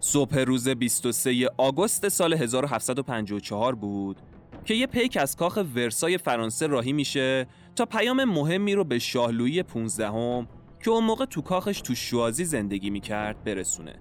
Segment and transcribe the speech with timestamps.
[0.00, 4.20] صبح روز 23 آگوست سال 1754 بود
[4.64, 7.46] که یه پیک از کاخ ورسای فرانسه راهی میشه
[7.76, 10.48] تا پیام مهمی رو به شاه لویی 15 هم
[10.84, 13.94] که اون موقع تو کاخش تو شوازی زندگی می‌کرد برسونه.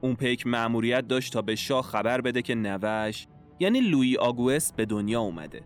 [0.00, 3.26] اون پیک مأموریت داشت تا به شاه خبر بده که نوش
[3.60, 5.62] یعنی لویی آگوست به دنیا اومده.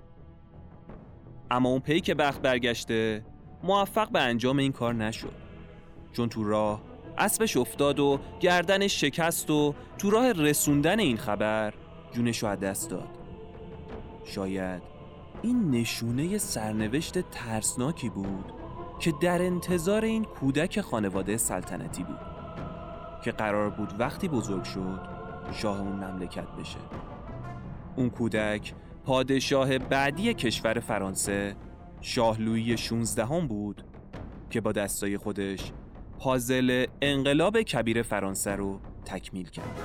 [1.50, 3.24] اما اون پیک بخت برگشته
[3.62, 5.32] موفق به انجام این کار نشد.
[6.12, 11.75] چون تو راه اسبش افتاد و گردنش شکست و تو راه رسوندن این خبر
[12.12, 13.08] جونش رو دست داد.
[14.25, 14.82] شاید
[15.42, 18.53] این نشونه سرنوشت ترسناکی بود
[19.00, 22.18] که در انتظار این کودک خانواده سلطنتی بود
[23.25, 25.00] که قرار بود وقتی بزرگ شد
[25.53, 26.78] شاه اون مملکت بشه
[27.96, 31.56] اون کودک پادشاه بعدی کشور فرانسه
[32.00, 33.84] شاه لویی 16 هم بود
[34.50, 35.72] که با دستای خودش
[36.19, 39.81] پازل انقلاب کبیر فرانسه رو تکمیل کرد.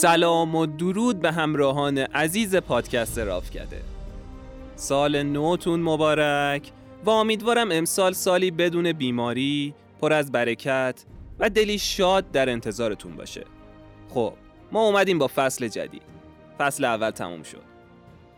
[0.00, 3.82] سلام و درود به همراهان عزیز پادکست راف کرده
[4.74, 6.70] سال نوتون مبارک
[7.04, 11.04] و امیدوارم امسال سالی بدون بیماری پر از برکت
[11.38, 13.44] و دلی شاد در انتظارتون باشه.
[14.14, 14.32] خب
[14.72, 16.02] ما اومدیم با فصل جدید.
[16.58, 17.62] فصل اول تموم شد.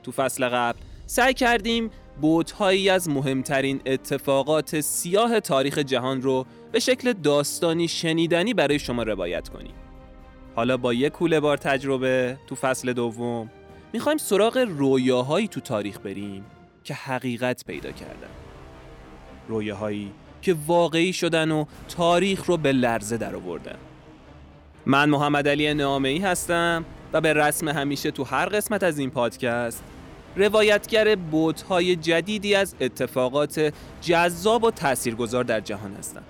[0.02, 7.12] تو فصل قبل سعی کردیم بوتهایی از مهمترین اتفاقات سیاه تاریخ جهان رو به شکل
[7.12, 9.87] داستانی شنیدنی برای شما روایت کنیم.
[10.58, 13.50] حالا با یک کوله بار تجربه تو فصل دوم.
[13.92, 16.44] می‌خوایم سراغ رویاهایی تو تاریخ بریم
[16.84, 18.28] که حقیقت پیدا کردن.
[19.48, 20.12] رویاهایی
[20.42, 23.76] که واقعی شدن و تاریخ رو به لرزه در آوردن.
[24.86, 29.84] من محمد علی نامعی هستم و به رسم همیشه تو هر قسمت از این پادکست
[30.36, 36.22] روایتگر بوتهای جدیدی از اتفاقات جذاب و تاثیرگذار در جهان هستم.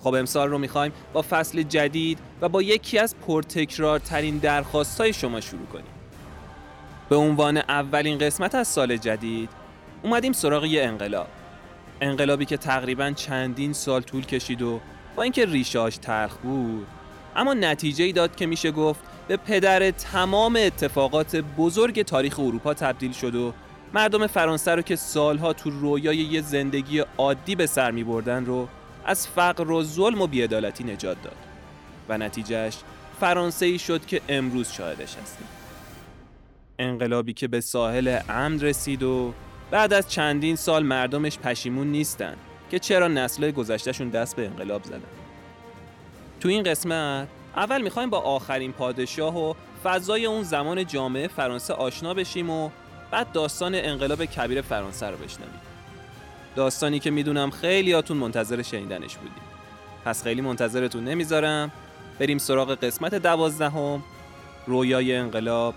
[0.00, 5.40] خب امسال رو می‌خوایم با فصل جدید و با یکی از پرتکرارترین درخواست های شما
[5.40, 5.84] شروع کنیم.
[7.08, 9.50] به عنوان اولین قسمت از سال جدید
[10.02, 11.28] اومدیم سراغ یه انقلاب.
[12.00, 14.80] انقلابی که تقریبا چندین سال طول کشید و
[15.16, 16.86] با اینکه ریشاش تلخ بود
[17.36, 23.12] اما نتیجه ای داد که میشه گفت به پدر تمام اتفاقات بزرگ تاریخ اروپا تبدیل
[23.12, 23.52] شد و
[23.94, 28.68] مردم فرانسه رو که سالها تو رویای یه زندگی عادی به سر می بردن رو
[29.08, 31.36] از فقر و ظلم و بیعدالتی نجات داد
[32.08, 32.76] و نتیجهش
[33.20, 35.46] فرانسه ای شد که امروز شاهدش هستیم.
[36.78, 39.34] انقلابی که به ساحل امن رسید و
[39.70, 42.36] بعد از چندین سال مردمش پشیمون نیستن
[42.70, 45.02] که چرا نسل گذشتهشون دست به انقلاب زدن.
[46.40, 49.54] تو این قسمت اول می‌خوایم با آخرین پادشاه و
[49.84, 52.70] فضای اون زمان جامعه فرانسه آشنا بشیم و
[53.10, 55.67] بعد داستان انقلاب کبیر فرانسه رو بشنویم.
[56.58, 59.42] داستانی که می‌دونم خیلیاتون منتظر شنیدنش بودیم
[60.04, 61.72] پس خیلی منتظرتون نمی‌ذارم.
[62.18, 64.02] بریم سراغ قسمت دوازدهم.
[64.66, 65.74] رویای انقلاب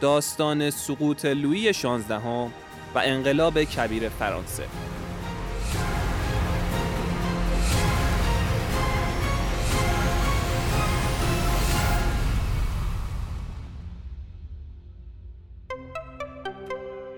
[0.00, 2.52] داستان سقوط لویی شانزدهم
[2.94, 4.64] و انقلاب کبیر فرانسه.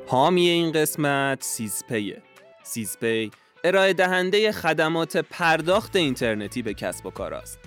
[0.07, 2.23] حامی این قسمت سیزپیه.
[2.69, 3.31] سیزپی
[3.65, 7.59] ارائه دهنده خدمات پرداخت اینترنتی به کسب و کار است.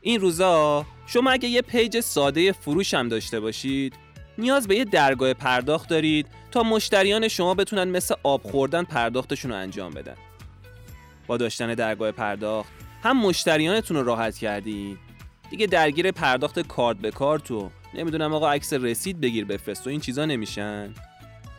[0.00, 3.94] این روزا شما اگه یه page ساده فروش هم داشته باشید
[4.38, 9.56] نیاز به یه درگاه پرداخت دارید تا مشتریان شما بتونن مثل آب خوردن پرداختشون رو
[9.56, 10.16] انجام بدن.
[11.26, 12.72] با داشتن درگاه پرداخت
[13.02, 14.98] هم مشتریانتون رو راحت کردید
[15.50, 20.00] دیگه درگیر پرداخت کارت به کارت و نمی‌دونم آقا عکس رسید بگیر بفرست و این
[20.00, 20.94] چیزا نمیشن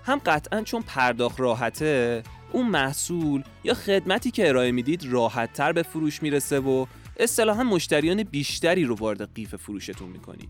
[0.03, 5.83] هم قطعا چون پرداخت راحته اون محصول یا خدمتی که ارائه می‌دید راحت تر به
[5.83, 6.85] فروش می‌رسه و
[7.17, 10.49] اصطلاحا مشتریان بیشتری رو وارد قیف فروشتون می‌کنید.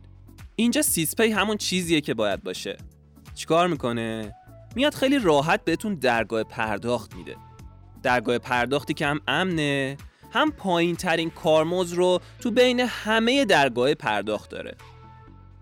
[0.55, 2.77] اینجا سیسپی همون چیزیه که باید باشه.
[3.35, 4.35] چیکار می‌کنه؟
[4.75, 7.35] میاد خیلی راحت بهتون درگاه پرداخت میده.
[8.03, 9.97] درگاه پرداختی که هم امنه
[10.33, 14.75] هم پایین ترین کارمز رو تو بین همه درگاه پرداخت داره.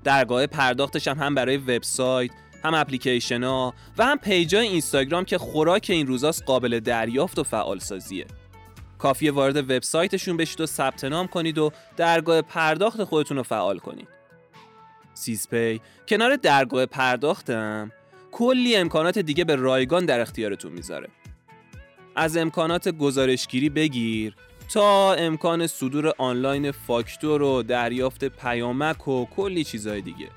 [0.03, 2.31] درگاه پرداختش هم, هم برای وبسایت
[2.63, 7.43] هم اپلیکیشن ها و هم page ای اینستاگرام که خوراک این روزاست قابل دریافت و
[7.43, 8.25] فعال سازیه
[8.99, 14.07] کافیه وارد وبسایتشون بشید و ثبت نام کنید و درگاه پرداخت خودتون رو فعال کنید.
[15.13, 17.91] سیزپی کنار درگاه پرداختم
[18.31, 21.09] کلی امکانات دیگه به رایگان در اختیارتون می‌ذاره.
[22.15, 24.35] از امکانات گزارشگیری بگیر
[24.73, 30.27] تا امکان صدور آنلاین فاکتور و دریافت پیامک و کلی چیزهای دیگه.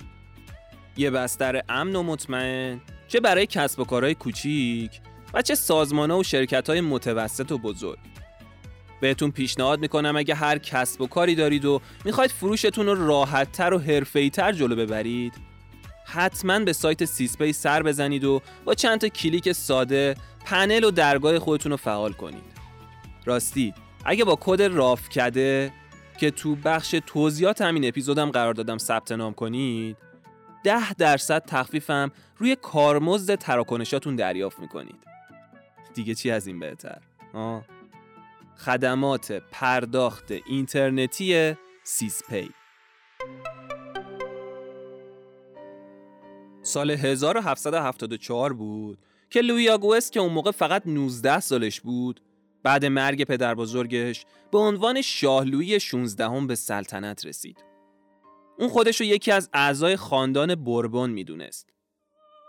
[0.96, 5.00] یه بستر امن و مطمئن چه برای کسب و کارهای کوچیک
[5.34, 7.98] و چه سازمان و شرکت های متوسط و بزرگ.
[9.00, 13.78] بهتون پیشنهاد می‌کنم اگه هر کسب و کاری دارید و می‌خواید فروشتون رو راحتتر و
[13.78, 15.32] حرفه‌ای‌تر جلو ببرید
[16.06, 21.38] حتما به سایت سیزپی سر بزنید و با چند تا کلیک ساده پنل و درگاه
[21.38, 22.52] خودتون رو فعال کنید.
[23.24, 23.74] راستی
[24.04, 25.72] اگه با کد راوکده
[26.18, 29.96] که تو بخش توضیحات همین اپیزودم قرار دادم ثبت نام کنید
[30.64, 35.06] ده درصد تخفیفم روی کارمزد تراکنشاتون دریافت می‌کنید
[35.94, 36.98] دیگه چی از این بهتر
[37.34, 37.64] آه.
[38.56, 41.54] خدمات پرداخت اینترنتی
[41.84, 42.50] سیسپی
[46.62, 48.98] سال 1774 بود
[49.30, 52.20] که لوی آگوست که اون موقع فقط 19 سالش بود
[52.62, 57.71] بعد مرگ پدر بزرگش به عنوان شاه لویی 16 هم به سلطنت رسید.
[58.62, 61.68] اون خودش رو یکی از اعضای خاندان بربون می‌دونست.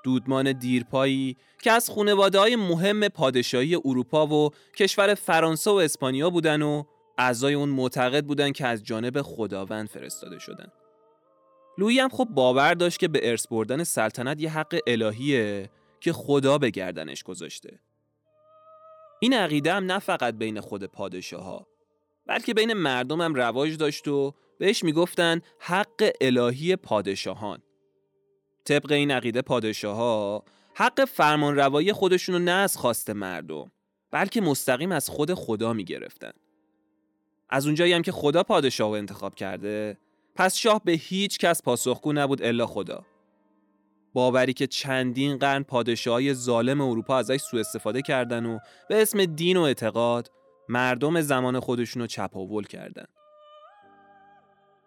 [0.04, 6.62] دودمان دیرپایی که از خانواده های مهم پادشاهی اروپا و کشور فرانسه و اسپانیا بودن
[6.62, 6.84] و
[7.18, 10.68] اعضای اون معتقد بودن که از جانب خداوند فرستاده شدن.
[11.78, 15.70] لویی هم خب باور داشت که به ارث بردن سلطنت یه حق الهیه
[16.00, 17.80] که خدا به گردنش گذاشته.
[19.20, 21.68] این عقیده هم نه فقط بین خود پادشاه ها
[22.26, 27.60] بلکه بین مردم هم رواج داشت و بهش می‌گفتن حق الهی پادشاهان.
[28.66, 30.44] طبق این عقیده پادشاه ها
[30.76, 33.72] حق فرمان روایی خودشونو نه از خواست مردم
[34.12, 36.32] بلکه مستقیم از خود خدا می‌گرفتن.
[37.50, 39.98] از اونجایی هم که خدا پادشاه رو انتخاب کرده
[40.36, 43.06] پس شاه به هیچ کس پاسخگو نبود الا خدا.
[44.14, 48.60] باوری که چندین قرن پادشاهای ظالم اروپا ازش سوء استفاده کردن و
[48.90, 50.32] به اسم دین و اعتقاد
[50.70, 53.06] مردم زمان خودشون رو چپاول کردن.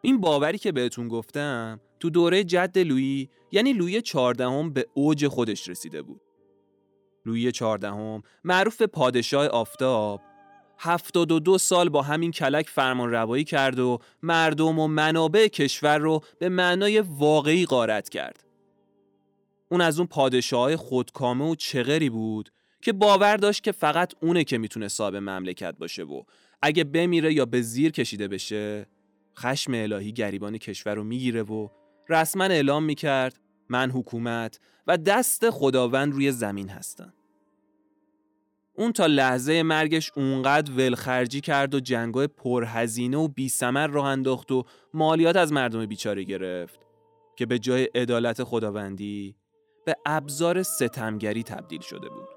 [0.07, 5.69] این باوری که بهتون گفتم تو دوره جد لویی یعنی لویی چهاردهم به اوج خودش
[5.69, 6.21] رسیده بود.
[7.27, 10.21] لویی چهاردهم معروف به پادشاه آفتاب
[10.79, 15.99] هفتاد و دو سال با همین کلک فرمان روایی کرد و مردم و منابع کشور
[15.99, 18.45] رو به معنای واقعی غارت کرد.
[19.69, 22.51] اون از اون پادشاه خودکامه و چغری بود
[22.83, 26.23] که باور داشت که فقط اونه که می‌تونه صاحب مملکت باشه و
[26.63, 28.87] اگه بمیره یا به زیر کشیده بشه
[29.39, 31.69] خشم الهی گریبان کشور رو می‌گیره و
[32.09, 37.13] رسما اعلام می‌کرد من حکومت و دست خداوند روی زمین هستم.
[38.75, 44.65] اون تا لحظه مرگش اونقدر ولخرجی کرد و جنگای پرهزینه و بیسمر راه انداخت و
[44.95, 46.81] مالیات از مردم بیچاره گرفت
[47.37, 49.37] که به جای عدالت خداوندی
[49.87, 52.36] به ابزار ستمگری تبدیل شده بود.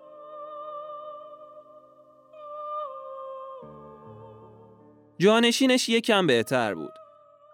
[5.21, 6.94] جانشینش یکم بهتر بود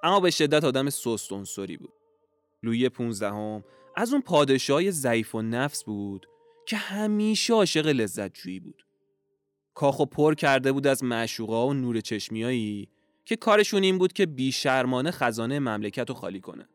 [0.04, 1.94] اما به شدت آدم سوستونسوری بود.
[2.64, 3.64] لویی پونزدهم
[3.96, 6.28] از اون پادشاه ضعیف و نفس بود
[6.68, 8.86] که همیشه عاشق لذت جویی بود.
[9.74, 12.90] کاخو پر کرده بود از معشوقا و نور چشمیایی
[13.26, 16.70] که کارشون این بود که بیشرمانه خزانه مملکت رو خالی کنن.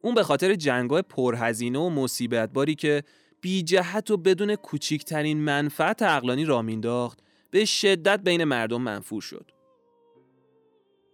[0.00, 3.02] اون به خاطر جنگای پرهزینه و مصیبت باری که
[3.40, 7.18] بی جهت و بدون کوچیکترین منفعت عقلانی را مینداخت
[7.50, 9.57] به شدت بین مردم منفور شد.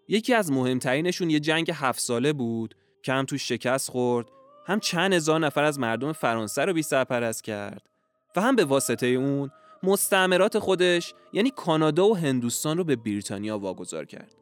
[0.08, 4.26] یکی از مهمترینشون یه جنگ هفت ساله بود که هم تو شکست خورد
[4.66, 7.88] هم چند هزار نفر از مردم فرانسه رو بی سرپرست کرد
[8.37, 9.50] و هم به واسطه اون
[9.82, 14.34] مستعمرات خودش یعنی کانادا و هندوستان رو به بریتانیا واگذار کرد.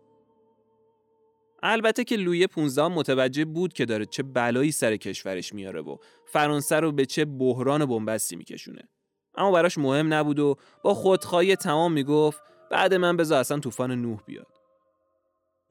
[1.63, 6.81] البته که لویه 15 متوجه بود که داره چه بلایی سر کشورش میاره و فرانسه
[6.81, 8.89] رو به چه بحران بنبستی میکشونه.
[9.35, 14.21] اما براش مهم نبود و با خودخواهی تمام می‌گفت بعد من بذار اصلا طوفان نوح
[14.27, 14.52] بیاد.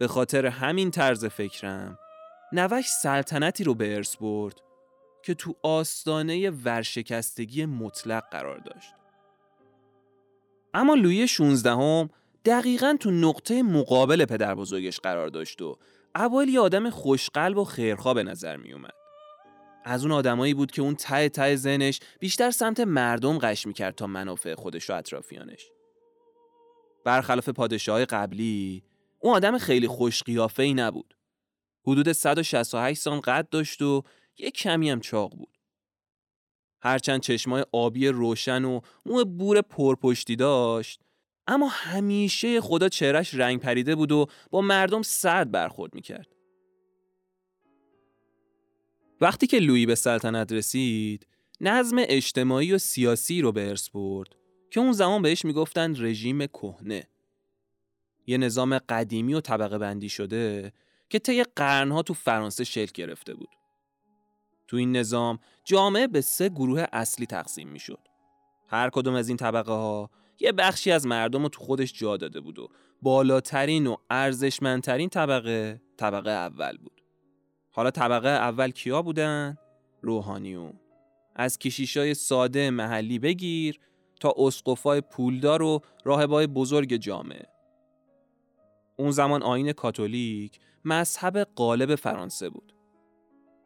[0.01, 1.99] به خاطر همین طرز فکرم
[2.51, 4.61] نوش سلطنتی رو به ارث برد
[5.23, 8.93] که تو آستانه ورشکستگی مطلق قرار داشت.
[10.73, 12.09] اما لویی 16 هم
[12.45, 15.77] دقیقا تو نقطه مقابل پدر بزرگش قرار داشت و
[16.15, 18.93] اول یه آدم خوشقلب و خیرخواه به نظر می اومد.
[19.85, 24.07] از اون آدمایی بود که اون ته ته زنش بیشتر سمت مردم قش می‌کرد تا
[24.07, 25.71] منافع خودش و اطرافیانش.
[27.05, 28.83] برخلاف پادشاه قبلی
[29.21, 31.17] اون آدم خیلی خوش قیافه ای نبود.
[31.87, 34.03] حدود 168 سان قد داشت و
[34.37, 35.57] یک کمی هم چاق بود.
[36.81, 41.01] هرچند چشمای آبی روشن و مو بور پرپشتی داشت
[41.47, 46.27] اما همیشه خدا چهرش رنگ پریده بود و با مردم سرد برخورد می‌کرد.
[49.21, 51.27] وقتی که لویی به سلطنت رسید
[51.61, 54.35] نظم اجتماعی و سیاسی رو به ارث برد
[54.71, 57.07] که اون زمان بهش می‌گفتن رژیم کهنه
[58.31, 60.73] یه نظام قدیمی و طبقه بندی شده
[61.09, 63.49] که طی قرنها تو فرانسه شکل گرفته بود.
[64.67, 67.99] تو این نظام جامعه به سه گروه اصلی تقسیم می‌شد.
[68.67, 70.09] هر کدوم از این طبقه ها
[70.39, 72.67] یه بخشی از مردم رو تو خودش جا داده بود و
[73.01, 77.01] بالاترین و ارزشمندترین طبقه طبقه اول بود.
[77.71, 79.57] حالا طبقه اول کیا بودن؟
[80.01, 80.73] روحانیون.
[81.35, 83.79] از کشیشای ساده محلی بگیر
[84.19, 87.50] تا اسقفای پولدار و راهبای بزرگ جامعه.
[88.95, 92.73] اون زمان آین کاتولیک مذهب غالب فرانسه بود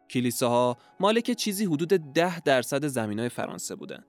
[0.10, 4.06] کلیساها مالک چیزی حدود ده درصد زمینای فرانسه بودن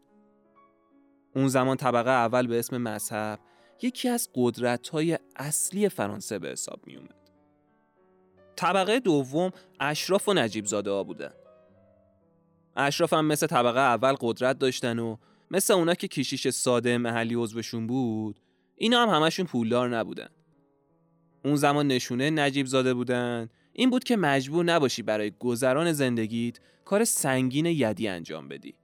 [1.36, 3.40] اون زمان طبقه اول به اسم مذهب
[3.82, 7.30] یکی از قدرت‌های اصلی فرانسه به حساب می اومد.
[8.56, 11.32] طبقه دوم اشراف و نجیب زاده ها بودن.
[12.76, 15.16] اشراف هم مثل طبقه اول قدرت داشتن و
[15.50, 18.40] مثل اونا که کشیش ساده محلی عضوشون بود
[18.76, 20.28] اینا هم همشون پولدار نبودن.
[21.46, 23.48] اون زمان نشونه نجیب زاده بودن.
[23.72, 28.74] این بود که مجبور نباشی برای گذران زندگیت کار سنگین یدی انجام بدی.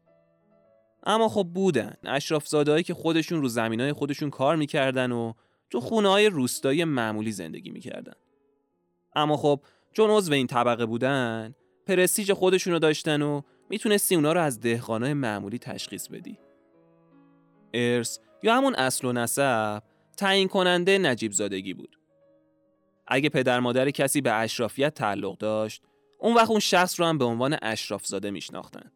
[1.05, 1.95] اما خب بودن.
[2.05, 5.33] اشراف زادهایی که خودشون رو زمینای خودشون کار می‌کردن و
[5.71, 8.15] تو خونه های روستایی معمولی زندگی می‌کردن.
[9.15, 9.61] اما خب
[9.93, 11.55] چون عضو این طبقه بودن
[11.87, 16.39] پرستیج خودشون رو داشتن و می‌تونستی اونا رو از دهقانای معمولی تشخیص بدی.
[17.75, 19.83] ارث یا همون اصل و نسب
[20.17, 22.02] تعیین کننده نجیب زادگی بود.
[23.07, 25.83] اگه پدر مادر کسی به اشرافیت تعلق داشت
[26.21, 28.93] اون وقت اون شخص رو هم به عنوان اشراف زاده میشناختن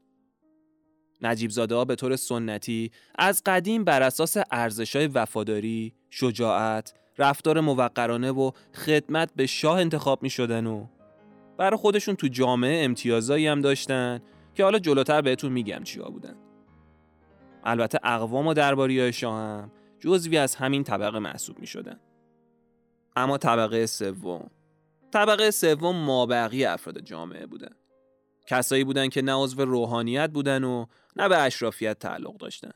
[1.22, 8.30] نجیب زاده ها به طور سنتی از قدیم بر اساس ارزش‌های وفاداری، شجاعت، رفتار موقرانه
[8.30, 10.86] و خدمت به شاه انتخاب می شدن و
[11.58, 14.20] برای خودشون تو جامعه امتیازایی هم داشتن
[14.54, 16.36] که حالا جلوتر بهتون میگم چیا بودن.
[17.64, 22.00] البته اقوام و درباری های شاه هم جزوی از همین طبقه محسوب می شدن.
[23.16, 24.50] اما طبقه سوم
[25.12, 27.74] طبقه سوم مابقی افراد جامعه بودن.
[28.46, 32.70] کسایی بودن که نه عضو روحانیت بودن و نه به اشرافیت تعلق داشتن.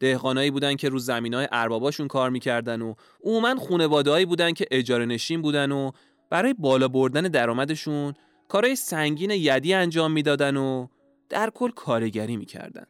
[0.00, 2.94] دهقانایی بودن که رو زمینای ارباباشون کار می‌کردن و
[3.24, 5.90] عموما خونوادهایی بودن که اجاره نشین بودن و
[6.30, 8.14] برای بالا بردن درآمدشون
[8.48, 10.86] کارهای سنگین یدی انجام می‌دادن و
[11.28, 12.86] در کل کارگری می‌کردن.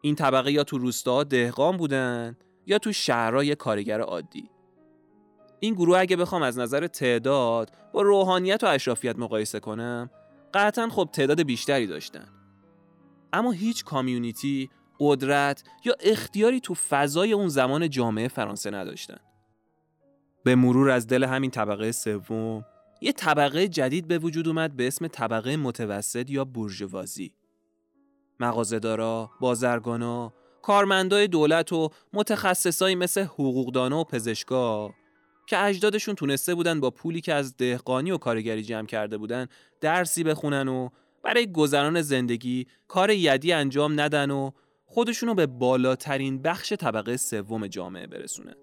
[0.00, 2.36] این طبقه یا تو روستاها دهقان بودن
[2.66, 4.53] یا تو شهرهای کارگر عادی.
[5.64, 10.10] این گروه اگه بخوام از نظر تعداد با روحانیت و اشرافیت مقایسه کنم
[10.54, 12.28] قطعا خب تعداد بیشتری داشتن.
[13.32, 19.16] اما هیچ کامیونیتی قدرت یا اختیاری تو فضای اون زمان جامعه فرانسه نداشتن.
[20.44, 22.64] به مرور از دل همین طبقه سوم
[23.00, 27.34] یه طبقه جدید به وجود اومد به اسم طبقه متوسط یا بورژوازی.
[28.40, 34.94] مغازه‌دارا، بازرگانا، کارمندای دولت و متخصصایی مثل حقوقدانا و پزشکا
[35.46, 39.46] که اجدادشون تونسته بودن با پولی که از دهقانی و کارگری جمع کرده بودن
[39.80, 40.88] درسی بخونن و
[41.22, 44.50] برای گذران زندگی کار یدی انجام ندن و
[44.86, 48.54] خودشونو به بالاترین بخش طبقه سوم جامعه برسونن.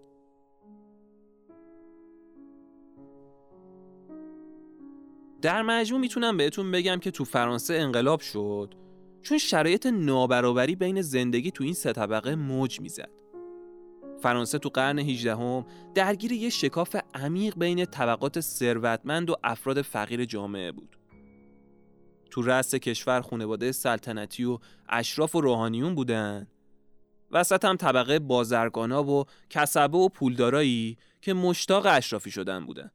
[5.41, 8.73] در مجموع می‌تونم بهتون بگم که تو فرانسه انقلاب شد
[9.21, 13.20] چون شرایط نابرابری بین زندگی تو این سه طبقه موج می‌زد.
[14.21, 20.25] فرانسه تو قرن 18 هم درگیر یه شکاف عمیق بین طبقات ثروتمند و افراد فقیر
[20.25, 20.97] جامعه بود.
[22.31, 24.59] تو رأس کشور خانواده سلطنتی و
[24.89, 26.47] اشراف و روحانیون بودن.
[27.31, 32.91] وسط هم طبقه بازرگانا و کسبه و پولدارایی که مشتاق اشرافی شدن بودن.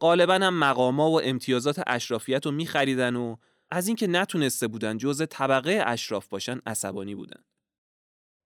[0.00, 3.36] غالبا هم مقاما و امتیازات اشرافیت رو میخریدن و
[3.70, 7.42] از اینکه نتونسته بودن جز طبقه اشراف باشن عصبانی بودن.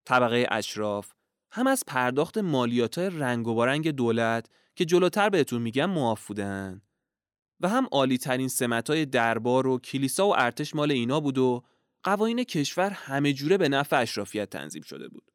[0.05, 1.13] طبقه اشراف
[1.56, 4.46] هم از پرداخت مالیات رنگ و بارنگ دولت
[4.76, 6.82] که جلوتر بهتون میگم معاف بودن
[7.61, 11.62] و هم عالی ترین سمت های دربار و کلیسا و ارتش مال اینا بود و
[12.02, 15.30] قوانین کشور همه جوره به نفع اشرافیت تنظیم شده بود.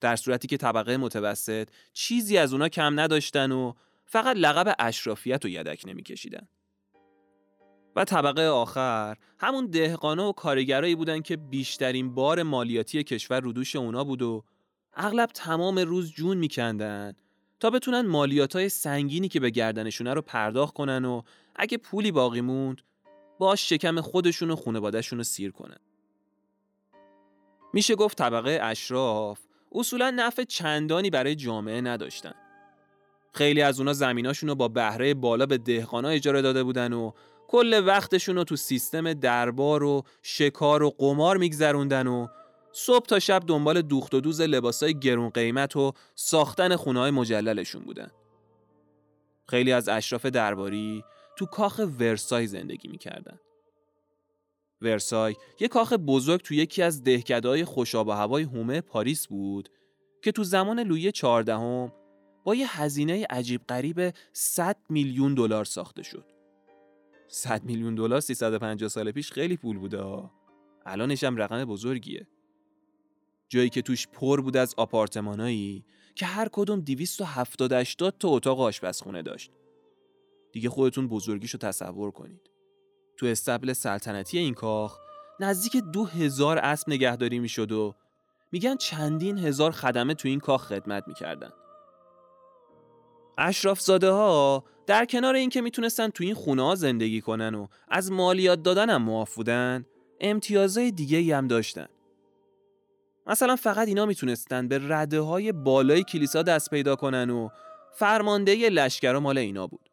[0.00, 3.72] در صورتی که طبقه متوسط چیزی از اونا کم نداشتن و
[4.04, 6.48] فقط لقب اشرافیت رو یدک نمیکشیدن.
[7.96, 13.76] و طبقه آخر همون دهقانه و کارگرایی بودن که بیشترین بار مالیاتی کشور رو دوش
[13.76, 14.44] اونا بود و
[14.94, 17.12] اغلب تمام روز جون میکندن
[17.60, 21.22] تا بتونن مالیات های سنگینی که به گردنشونه رو پرداخت کنن و
[21.56, 22.82] اگه پولی باقی موند
[23.38, 25.78] باش شکم خودشون و خانوادهشون رو سیر کنن.
[27.72, 29.40] میشه گفت طبقه اشراف
[29.72, 32.34] اصولا نفع چندانی برای جامعه نداشتن.
[33.34, 37.12] خیلی از اونا زمیناشون رو با بهره بالا به دهقانا اجاره داده بودن و
[37.48, 42.26] کل وقتشون رو تو سیستم دربار و شکار و قمار میگذروندن و
[42.72, 48.10] صبح تا شب دنبال دوخت و دوز لباسای گرون قیمت و ساختن خونه مجللشون بودن.
[49.48, 51.04] خیلی از اشراف درباری
[51.36, 53.38] تو کاخ ورسای زندگی می‌کردن.
[54.82, 59.68] ورسای یه کاخ بزرگ تو یکی از دهکدهای خوشاب و هوای هومه پاریس بود
[60.22, 61.92] که تو زمان لویی چهاردهم
[62.44, 66.24] با یه هزینه عجیب غریب 100 میلیون دلار ساخته شد.
[67.28, 70.28] 100 میلیون دلار 350 سال پیش خیلی پول بوده
[70.86, 72.26] الانش هم رقم بزرگیه.
[73.52, 79.22] جایی که توش پر بود از آپارتمانایی که هر کدوم 270 80 تا اتاق آشپزخونه
[79.22, 79.50] داشت.
[80.52, 82.50] دیگه خودتون بزرگیشو تصور کنید.
[83.16, 84.98] تو استبل سلطنتی این کاخ
[85.40, 87.94] نزدیک دو هزار اسب نگهداری می‌شد و
[88.52, 91.50] میگن چندین هزار خدمه تو این کاخ خدمت می‌کردن.
[93.38, 98.12] اشراف زاده ها در کنار اینکه می‌تونستن تو این خونه ها زندگی کنن و از
[98.12, 99.86] مالیات دادن هم معاف بودن
[100.20, 101.88] امتیازهای دیگه هم داشتن.
[103.26, 107.48] مثلا فقط اینا می‌تونستن به رده های بالای کلیسا دست پیدا کنن و
[107.92, 109.90] فرمانده لشکر مال اینا بود.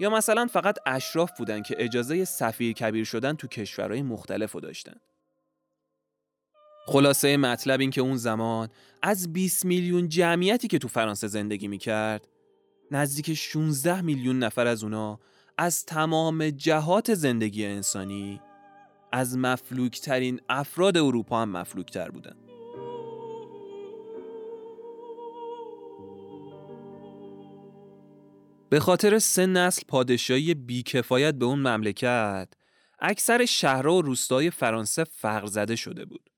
[0.00, 4.96] یا مثلا فقط اشراف بودن که اجازه سفیر کبیر شدن تو کشورهای مختلف رو داشتن.
[6.86, 8.68] خلاصه مطلب این که اون زمان
[9.02, 12.28] از 20 میلیون جمعیتی که تو فرانسه زندگی می‌کرد
[12.90, 15.20] نزدیک 16 میلیون نفر از اونا
[15.58, 18.40] از تمام جهات زندگی انسانی
[19.16, 22.36] از مفلوکترین افراد اروپا هم مفلوکتر بودن
[28.68, 32.48] به خاطر سه نسل پادشاهی بیکفایت به اون مملکت
[32.98, 36.30] اکثر شهرها و روستای فرانسه فقر زده شده بود.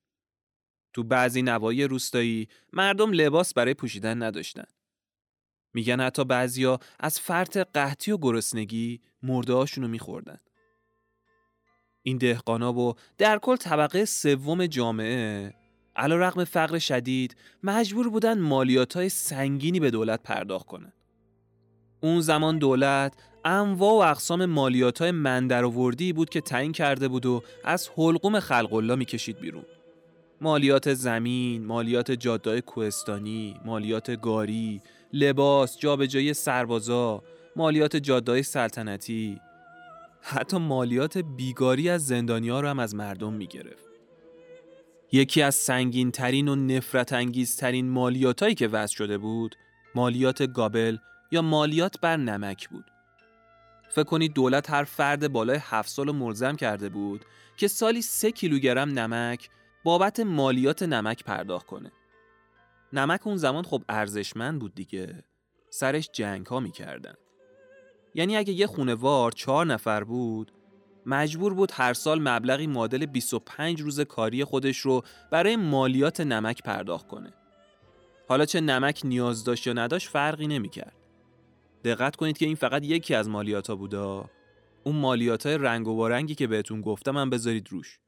[0.92, 4.66] تو بعضی نوایی روستایی مردم لباس برای پوشیدن نداشتن.
[5.74, 10.38] میگن حتی بعضیا از فرط قحطی و گرسنگی مرده هاشونو میخوردن.
[12.08, 15.54] این دهقانا و در کل طبقه سوم جامعه
[15.96, 20.92] علا رقم فقر شدید مجبور بودن مالیات های سنگینی به دولت پرداخت کنن.
[22.00, 27.42] اون زمان دولت انواع و اقسام مالیات های مندرآوردی بود که تعیین کرده بود و
[27.64, 29.64] از حلقوم خلق الله می‌کشید بیرون.
[30.40, 34.80] مالیات زمین، مالیات جاده‌های کوهستانی، مالیات گاری،
[35.12, 37.22] لباس، جابجایی سربازا،
[37.56, 39.40] مالیات جاده‌های سلطنتی،
[40.30, 43.88] حتی مالیات بیگاری از زندانیا رو هم از مردم می‌گرفت.
[45.12, 49.56] یکی از سنگین ترین و نفرت انگیز ترین مالیاتایی که وضع شده بود،
[49.94, 50.96] مالیات گابل
[51.30, 52.84] یا مالیات بر نمک بود.
[53.90, 57.24] فکر کنید دولت هر فرد بالای هفت سال ملزم کرده بود
[57.56, 59.50] که سالی سه کیلوگرم نمک
[59.84, 61.92] بابت مالیات نمک پرداخت کنه.
[62.92, 65.24] نمک اون زمان خب ارزشمند بود دیگه.
[65.70, 67.14] سرش جنگ ها می‌کردن.
[68.18, 70.52] یعنی اگه یه خونوار چهار نفر بود
[71.06, 77.08] مجبور بود هر سال مبلغی معادل 25 روز کاری خودش رو برای مالیات نمک پرداخت
[77.08, 77.32] کنه.
[78.28, 80.96] حالا چه نمک نیاز داشت یا نداشت فرقی نمی‌کرد.
[81.84, 83.98] دقت کنید که این فقط یکی از مالیات ها بوده.
[84.84, 87.98] اون مالیات های رنگ و بارنگی که بهتون گفتم هم بذارید روش.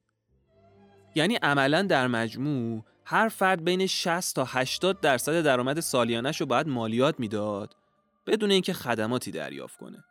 [1.15, 6.69] یعنی عملا در مجموع هر فرد بین 60 تا 80 درصد درآمد سالیانش رو باید
[6.69, 7.80] مالیات می‌داد
[8.31, 10.05] بدون اینکه خدماتی دریافت کنه.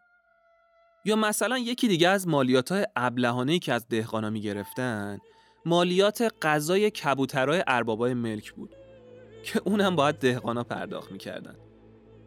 [1.06, 5.20] یا مثلا یکی دیگه از مالیات های ابلهانه که از دهقانا می‌گرفتن
[5.66, 8.76] مالیات غذای کبوترای اربابای ملک بود
[9.44, 11.56] که اونم باید دهقانا پرداخت می‌کردن.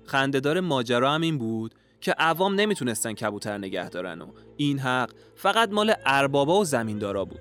[0.05, 5.70] خندهدار ماجرا هم این بود که عوام نمی‌تونستن کبوتر نگه دارن و این حق فقط
[5.70, 7.40] مال اربابا و زمیندارا بود.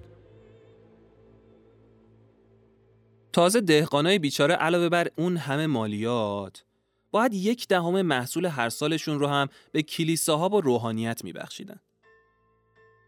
[3.33, 6.63] تازه دهقانای بیچاره علاوه بر اون همه مالیات
[7.11, 11.79] باید یک دهم محصول هر سالشون رو هم به کلیساها و روحانیت میبخشیدن.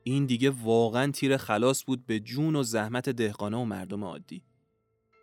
[0.04, 4.44] این دیگه واقعا تیر خلاص بود به جون و زحمت دهقانا و مردم عادی.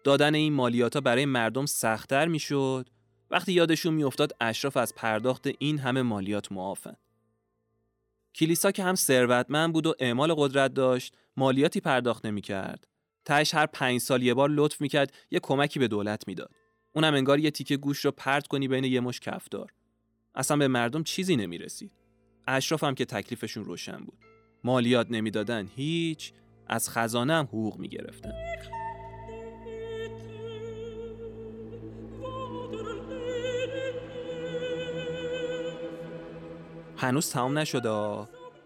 [0.05, 2.89] دادن این مالیات ها برای مردم سختتر می‌شد
[3.31, 6.97] وقتی یادشون میافتاد اشراف از پرداخت این همه مالیات معافن.
[8.35, 12.87] کلیسا که هم ثروتمند بود و اعمال قدرت داشت مالیاتی پرداخت نمی‌کرد.
[13.25, 16.55] تهش هر پنج سال یه بار لطف می‌کرد یه کمکی به دولت می‌داد.
[16.93, 19.73] اونم انگار یه تیکه گوش رو پرت کنی بین یه مش کفدار.
[20.35, 21.93] اصلا به مردم چیزی نمی‌رسید.
[22.47, 24.19] اشراف هم که تکلیفشون روشن بود.
[24.65, 26.33] مالیات نمی‌دادن هیچ
[26.67, 28.33] از خزانه هم حقوق می‌گرفتن.
[36.97, 37.89] هنوز تمام نشده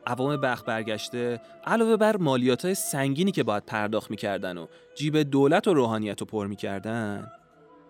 [0.07, 5.69] عوام بخ برگشته علاوه بر مالیات های سنگینی که باید پرداخت می‌کردن و جیب دولت
[5.69, 7.33] و روحانیت رو پر می‌کردن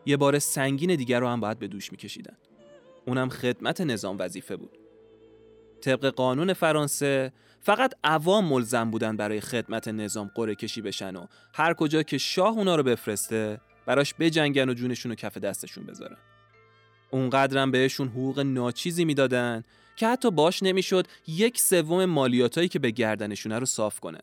[0.06, 2.36] یه بار سنگین دیگر رو هم باید به دوش میکشیدن.
[3.06, 4.78] اونم خدمت نظام وظیفه بود.
[5.80, 11.74] طبق قانون فرانسه فقط عوام ملزم بودن برای خدمت نظام قره کشی بشن و هر
[11.74, 16.16] کجا که شاه اونا رو بفرسته براش بجنگن و جونشون رو کف دستشون بذارن.
[17.10, 19.64] اونقدرم بهشون حقوق ناچیزی می‌دادن
[19.96, 24.22] که حتی باش نمی‌شد یک سوم مالیاتایی که به گردنشونه رو صاف کنن.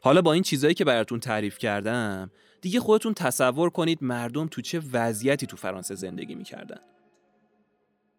[0.00, 4.82] حالا با این چیزایی که براتون تعریف کردم دیگه خودتون تصور کنید مردم تو چه
[4.92, 6.80] وضعیتی تو فرانسه زندگی می‌کردن.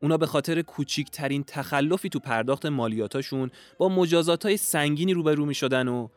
[0.02, 5.88] اونا به خاطر کوچیکترین تخلفی تو پرداخت مالیاتاشون با مجازات های سنگینی روبرو می شدن
[5.88, 6.08] و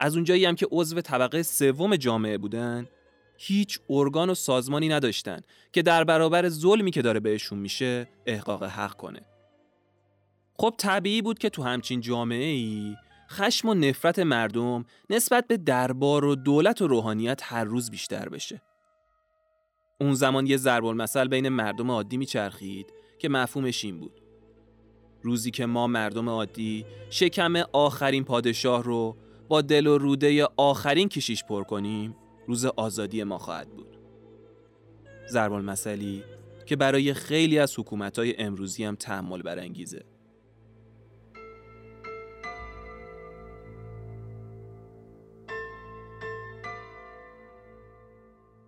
[0.00, 2.88] از اونجایی هم که عضو طبقه سوم جامعه بودن
[3.38, 5.40] هیچ ارگان و سازمانی نداشتن
[5.72, 9.20] که در برابر ظلمی که داره بهشون میشه احقاق حق کنه.
[10.54, 12.96] خب طبیعی بود که تو همچین جامعه ای
[13.32, 18.62] خشم و نفرت مردم نسبت به دربار و دولت و روحانیت هر روز بیشتر بشه.
[20.00, 24.22] اون زمان یه ضرب المثل بین مردم عادی میچرخید که مفهومش این بود.
[25.22, 29.16] روزی که ما مردم عادی شکم آخرین پادشاه رو
[29.48, 32.16] با دل و روده آخرین کشیش پر کنیم
[32.46, 33.98] روز آزادی ما خواهد بود.
[35.28, 36.24] ضرب المثلی
[36.66, 40.04] که برای خیلی از حکومت‌های امروزی هم تحمل برانگیزه.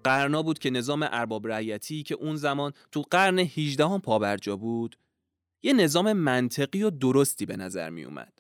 [0.05, 4.97] قرنا بود که نظام ارباب رعیتی که اون زمان تو قرن 18 هم پابرجا بود
[5.63, 8.33] یه نظام منطقی و درستی به نظر می اومد.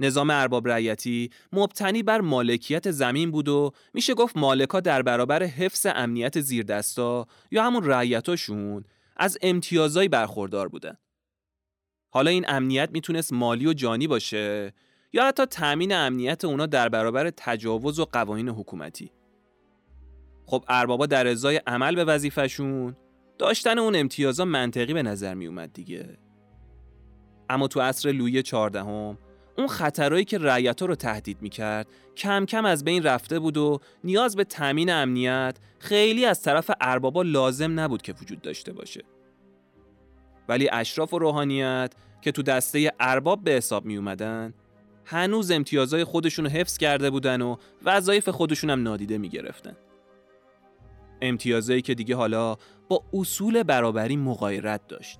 [0.00, 5.86] نظام ارباب رعیتی مبتنی بر مالکیت زمین بود و میشه گفت مالکا در برابر حفظ
[5.94, 8.84] امنیت زیردستا یا همون رعیتاشون
[9.16, 10.96] از امتیازایی برخوردار بودن.
[12.12, 14.72] حالا این امنیت می‌تونست مالی و جانی باشه
[15.12, 19.10] یا حتی تأمین امنیت اونا در برابر تجاوز و قوانین حکومتی.
[20.50, 22.96] خب اربابا در ازای عمل به وظیفشون
[23.38, 26.18] داشتن اون امتیازا منطقی به نظر می اومد دیگه
[27.50, 29.18] اما تو عصر لویی چهاردهم
[29.58, 31.86] اون خطرهایی که رعیتا رو تهدید می‌کرد
[32.16, 37.22] کم کم از بین رفته بود و نیاز به تامین امنیت خیلی از طرف اربابا
[37.22, 39.02] لازم نبود که وجود داشته باشه
[40.48, 44.54] ولی اشراف و روحانیت که تو دسته ارباب به حساب می اومدن
[45.04, 49.76] هنوز امتیازهای خودشون رو حفظ کرده بودن و وظایف خودشون هم نادیده می گرفتن.
[51.22, 52.56] امتیازایی که دیگه حالا
[52.88, 55.18] با اصول برابری مغایرت داشت.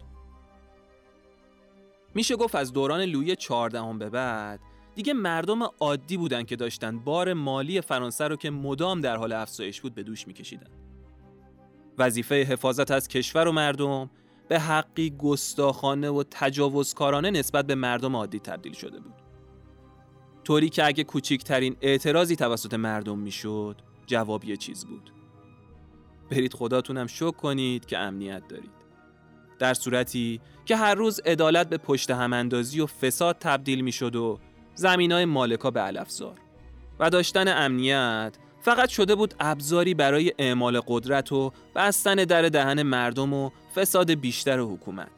[2.14, 4.60] میشه گفت از دوران لویی چهاردهم به بعد
[4.94, 9.80] دیگه مردم عادی بودن که داشتن بار مالی فرانسه رو که مدام در حال افزایش
[9.80, 10.70] بود به دوش میکشیدن.
[11.98, 14.10] وظیفه حفاظت از کشور و مردم
[14.48, 19.14] به حقی گستاخانه و تجاوزکارانه نسبت به مردم عادی تبدیل شده بود.
[20.44, 25.12] طوری که اگه کوچکترین اعتراضی توسط مردم می‌شد جواب یه چیز بود.
[26.30, 28.80] برید خداتونم شک کنید که امنیت دارید.
[29.58, 34.38] در صورتی که هر روز عدالت به پشت هماندازی و فساد تبدیل می شد و
[34.74, 36.38] زمین های مالکا به علفزار
[37.00, 43.34] و داشتن امنیت فقط شده بود ابزاری برای اعمال قدرت و بستن در دهن مردم
[43.34, 45.10] و فساد بیشتر حکومت.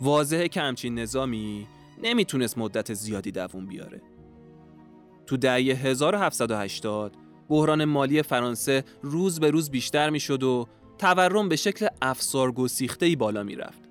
[0.00, 1.66] واضحه که همچین نظامی
[2.02, 4.02] نمی‌تونست مدت زیادی دووم بیاره.
[5.26, 7.12] تو دهه 1780
[7.48, 10.66] بحران مالی فرانسه روز به روز بیشتر می شد و
[10.98, 12.54] تورم به شکل افسار
[13.00, 13.88] ای بالا می رفت.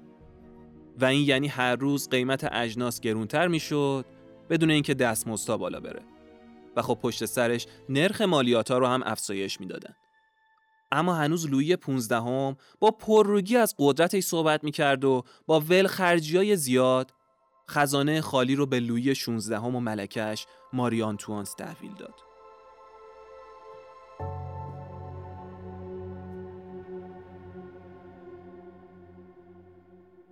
[1.00, 4.06] و این یعنی هر روز قیمت اجناس گرونتر می شد
[4.50, 6.02] بدون اینکه دستمزدها بالا بره.
[6.76, 9.96] و خب پشت سرش نرخ مالیات ها رو هم افزایش می‌دادن.
[10.92, 15.88] اما هنوز لویی 15 هم با پرروگی از قدرتش صحبت می کرد و با ول
[15.88, 17.12] خرجی های زیاد
[17.70, 22.27] خزانه خالی رو به لویی 16 هم و ملکش ماریان توانس تحویل داد.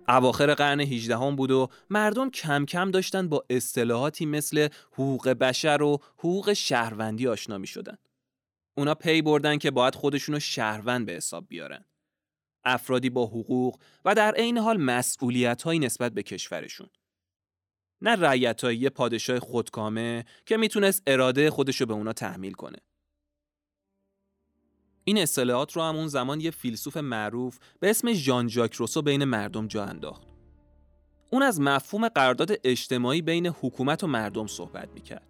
[0.08, 5.82] اواخر قرن 18 هم بود و مردم کم کم داشتن با اصطلاحاتی مثل حقوق بشر
[5.82, 7.98] و حقوق شهروندی آشنا می شدن.
[8.76, 11.84] اونا پی بردن که باید خودشونو شهروند به حساب بیارن.
[12.64, 16.88] افرادی با حقوق و در عین حال مسئولیت هایی نسبت به کشورشون.
[18.00, 22.78] نه رعیتایی یه پادشاه خودکامه که می‌تونست اراده خودشو به اونا تحمیل کنه.
[25.08, 29.24] این اصطلاحات رو هم اون زمان یه فیلسوف معروف به اسم ژان ژاک روسو بین
[29.24, 30.22] مردم جا انداخت.
[31.30, 35.26] اون از مفهوم قرارداد اجتماعی بین حکومت و مردم صحبت می‌کرد.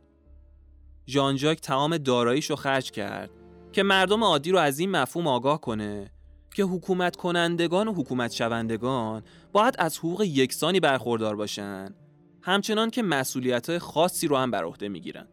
[1.06, 3.30] ژان ژاک تمام داراییش رو خرج کرد
[3.72, 6.10] که مردم عادی رو از این مفهوم آگاه کنه
[6.54, 11.94] که حکومت کنندگان و حکومت شوندگان باید از حقوق یکسانی برخوردار باشن
[12.42, 15.28] همچنان که مسئولیت خاصی رو هم بر عهده می‌گیرن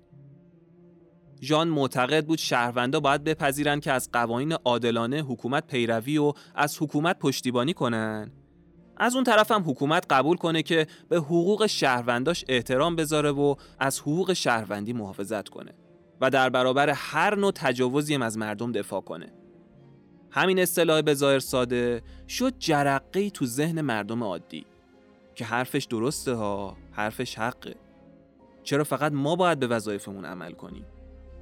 [1.44, 7.20] ژان معتقد بود شهروندا باید بپذیرند که از قوانین عادلانه حکومت پیروی و از حکومت
[7.20, 8.32] پشتیبانی کنن.
[8.98, 14.00] از اون طرف هم حکومت قبول کنه که به حقوق شهرونداش احترام بذاره و از
[14.00, 15.74] حقوق شهروندی محافظت کنه
[16.22, 19.34] و در برابر هر نوع تجاوزی هم از مردم دفاع کنه.
[20.32, 24.66] همین اصطلاح به ظاهر ساده شد جرقه تو ذهن مردم عادی
[25.36, 27.76] که حرفش درسته ها حرفش حقه.
[28.64, 30.86] چرا فقط ما باید به وظایفمون عمل کنیم؟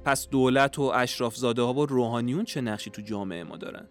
[0.04, 3.88] پس دولت و اشرافزاده ها و روحانیون چه نقشی تو جامعه ما دارن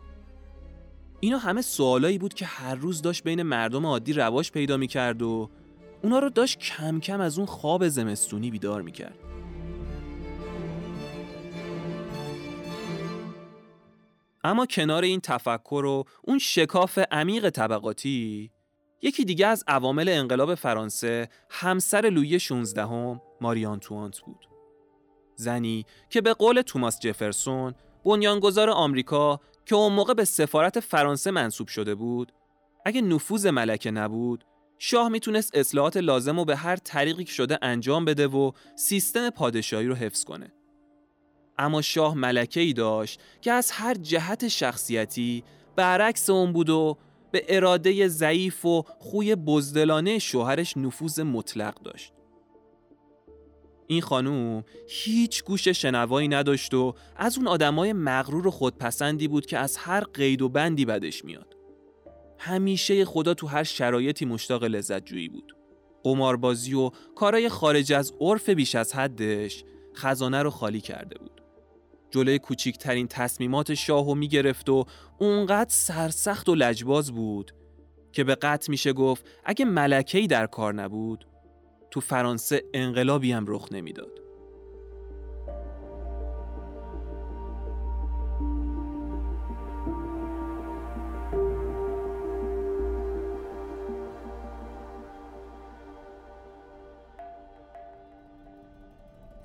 [1.19, 5.49] اینا همه سوالایی بود که هر روز داشت بین مردم عادی رواج پیدا می‌کرد و
[6.03, 9.15] اونا رو داشت کم کم از اون خواب زمستونی بیدار می‌کرد
[14.43, 18.51] اما کنار این تفکر و اون شکاف عمیق طبقاتی
[19.01, 24.50] یکی دیگه از عوامل انقلاب فرانسه همسر لویی 16 هم ماری آنتوانت بود.
[25.35, 27.73] زنی که به قول توماس جفرسون
[28.05, 32.31] بنیانگذار آمریکا که اون موقع به سفارت فرانسه منصوب شده بود
[32.85, 34.45] اگه نفوذ ملکه نبود
[34.77, 39.87] شاه می‌تونست اصلاحات لازم رو به هر طریقی که شده انجام بده و سیستم پادشاهی
[39.87, 40.51] رو حفظ کنه
[41.57, 45.43] اما شاه ملکه ای داشت که از هر جهت شخصیتی
[45.75, 46.97] برعکس اون بود و
[47.31, 52.13] به اراده ضعیف و خوی بزدلانه شوهرش نفوذ مطلق داشت.
[53.91, 59.57] این خانوم هیچ گوش شنوایی نداشت و از اون آدمای مغرور و خودپسندی بود که
[59.57, 61.55] از هر قید و بندی بدش میاد.
[62.37, 65.55] همیشه خدا تو هر شرایطی مشتاق لذت جویی بود.
[66.03, 69.63] قماربازی و کارای خارج از عرف بیش از حدش
[69.95, 71.41] خزانه رو خالی کرده بود.
[72.11, 74.85] جلوی کوچیکترین تصمیمات شاهو می‌گرفت و
[75.19, 77.51] اونقدر سرسخت و لجباز بود
[78.11, 81.25] که به قطع میشه گفت اگه ملکهی در کار نبود
[81.91, 84.21] تو فرانسه انقلابی هم رخ نمی‌داد.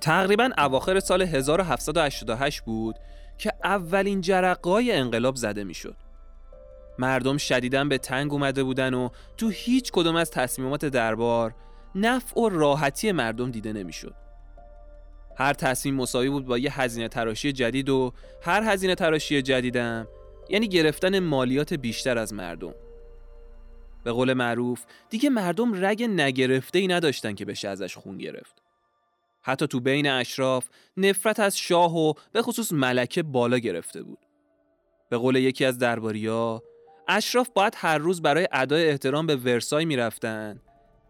[0.01, 2.95] تقریبا اواخر سال 1788 بود
[3.37, 5.95] که اولین جرقای انقلاب زده می‌شد.
[6.99, 11.53] مردم شدیداً به تنگ اومده بودن و تو هیچ کدوم از تصمیمات دربار
[11.97, 14.13] نفع و راحتی مردم دیده نمی‌شد.
[15.37, 20.07] هر تصمیم مساوی بود با یه هزینه تراشی جدید و هر هزینه تراشی جدیدم
[20.49, 22.73] یعنی گرفتن مالیات بیشتر از مردم.
[24.03, 28.61] به قول معروف دیگه مردم رگ نگرفته ای نداشتن که بشه ازش خون گرفت.
[29.41, 34.19] حتی تو بین اشراف نفرت از شاه و به خصوص ملکه بالا گرفته بود.
[35.09, 36.63] به قول یکی از درباریا
[37.07, 40.61] اشراف باید هر روز برای ادای احترام به ورسای می‌رفتن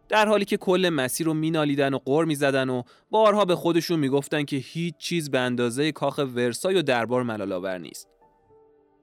[0.09, 4.43] در حالی که کل مسیر رو مینالیدن و قر می‌زدن و بارها به خودشون می‌گفتن
[4.43, 8.07] که هیچ چیز به اندازه کاخ ورسای و دربار ملالاور نیست.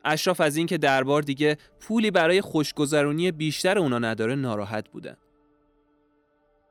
[0.05, 5.17] اشراف از اینکه دربار دیگه پولی برای خوشگذرونی بیشتر اونا نداره ناراحت بودن.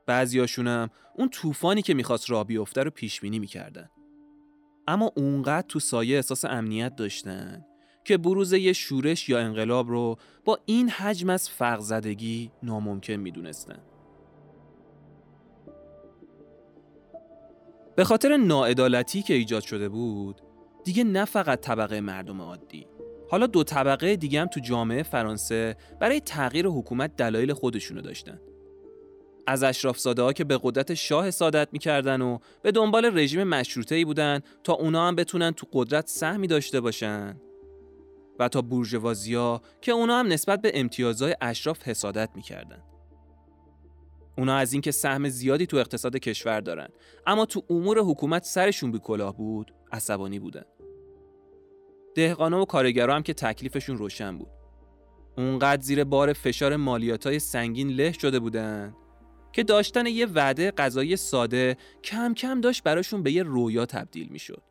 [0.05, 3.89] بعضیاشونم اون طوفانی که می‌خواست راه بیفته رو پیش بینی می‌کردن.
[4.87, 7.65] اما اونقدر تو سایه احساس امنیت داشتن
[8.05, 13.79] که بروز یه شورش یا انقلاب رو با این حجم از فقزدگی ناممکن می‌دونستن.
[17.95, 20.41] به خاطر ناعدالتی که ایجاد شده بود
[20.83, 22.87] دیگه نه فقط طبقه مردم عادی.
[23.29, 28.39] حالا دو طبقه دیگه هم تو جامعه فرانسه برای تغییر حکومت دلایل خودشونو داشتن.
[29.47, 34.05] از اشرافزاده ها که به قدرت شاه سادت می‌کردن و به دنبال رژیم مشروطه ای
[34.05, 37.41] بودن تا اونا هم بتونن تو قدرت سهمی داشته باشن.
[38.39, 42.83] و تا بورژوازیا که اونا هم نسبت به امتیازهای اشراف حسادت می‌کردن.
[44.37, 46.87] اونا از اینکه سهم زیادی تو اقتصاد کشور دارن.
[47.27, 50.63] اما تو امور حکومت سرشون بی کلاه بود عصبانی بودن.
[52.15, 54.49] دهقانا و کارگرا هم که تکلیفشون روشن بود.
[55.37, 58.95] اونقدر زیر بار فشار مالیات سنگین له شده بودن
[59.53, 64.63] که داشتن یه وعده غذایی ساده کم کم داشت براشون به یه رویا تبدیل می‌شد.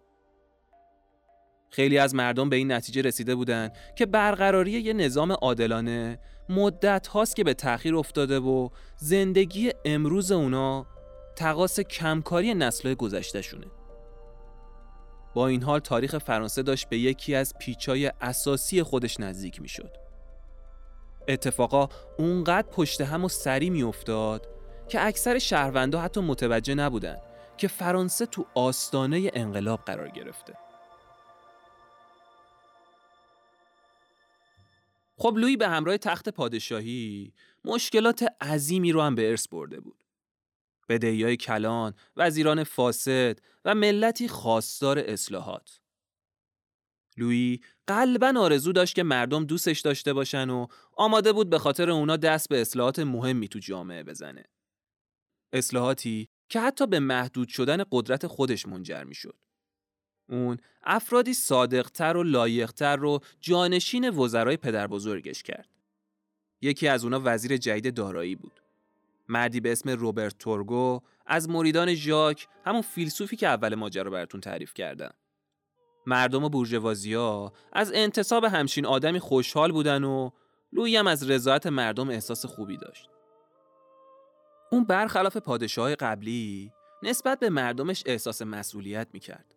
[1.73, 7.37] خیلی از مردم به این نتیجه رسیده بودند که برقراری یه نظام عادلانه مدت هاست
[7.37, 10.87] که به تأخیر افتاده و زندگی امروز اونا
[11.37, 13.67] تقاس کمکاری نسل گذشتهشونه.
[15.35, 19.97] با این حال تاریخ فرانسه داشت به یکی از پیچای اساسی خودش نزدیک می‌شد.
[21.29, 24.49] اتفاقا اونقدر پشت هم و سری میافتاد
[24.89, 27.17] که اکثر شهروندا حتی متوجه نبودن
[27.57, 30.62] که فرانسه تو آستانه انقلاب قرار گرفته.
[35.23, 37.33] خب لویی به همراه تخت پادشاهی
[37.65, 40.05] مشکلات عظیمی رو هم به ارث برده بود.
[40.91, 45.81] های کلان، وزیران فاسد و ملتی خواستار اصلاحات.
[47.17, 52.17] لویی قلبا آرزو داشت که مردم دوستش داشته باشن و آماده بود به خاطر اونا
[52.17, 54.45] دست به اصلاحات مهمی تو جامعه بزنه.
[55.53, 59.42] اصلاحاتی که حتی به محدود شدن قدرت خودش منجر می شد.
[60.29, 65.69] اون افرادی صادقتر و لایقتر رو جانشین وزرای پدر بزرگش کرد.
[66.61, 68.61] یکی از اونا وزیر جدید دارایی بود.
[69.29, 74.75] مردی به اسم روبرت تورگو از مریدان ژاک همون فیلسوفی که اول ماجرا براتون تعریف
[74.75, 75.15] کردم.
[76.07, 80.31] مردم بورژوازیا از انتصاب همچین آدمی خوشحال بودن و
[80.73, 83.09] لوی هم از رضایت مردم احساس خوبی داشت.
[84.73, 89.55] اون برخلاف پادشاه قبلی نسبت به مردمش احساس مسئولیت می‌کرد.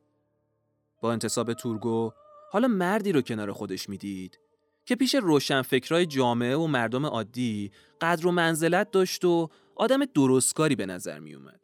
[1.05, 2.11] با انتصاب تورگو
[2.51, 4.39] حالا مردی رو کنار خودش می‌دید
[4.85, 10.85] که پیش روشنفکرای جامعه و مردم عادی قدر و منزلت داشت و آدم درستکاری به
[10.85, 11.59] نظر می اومد.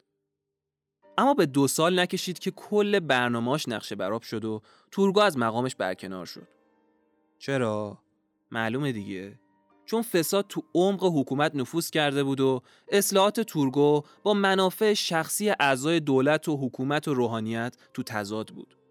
[1.18, 5.76] اما به دو سال نکشید که کل برنامهاش نقشه براب شد و تورگو از مقامش
[5.76, 6.48] برکنار شد.
[7.38, 7.98] چرا؟
[8.50, 9.40] معلومه دیگه.
[9.84, 16.00] چون فساد تو عمق حکومت نفوذ کرده بود و اصلاحات تورگو با منافع شخصی اعضای
[16.00, 18.81] دولت و حکومت و روحانیت تو تضاد بود.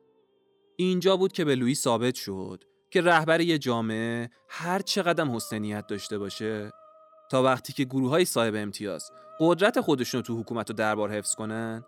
[0.84, 6.18] اینجا بود که به لویی ثابت شد که رهبر یه جامعه هر چقدر حسنیت داشته
[6.18, 6.72] باشه
[7.30, 11.84] تا وقتی که گروه های صاحب امتیاز قدرت خودشون تو حکومت و دربار حفظ کنن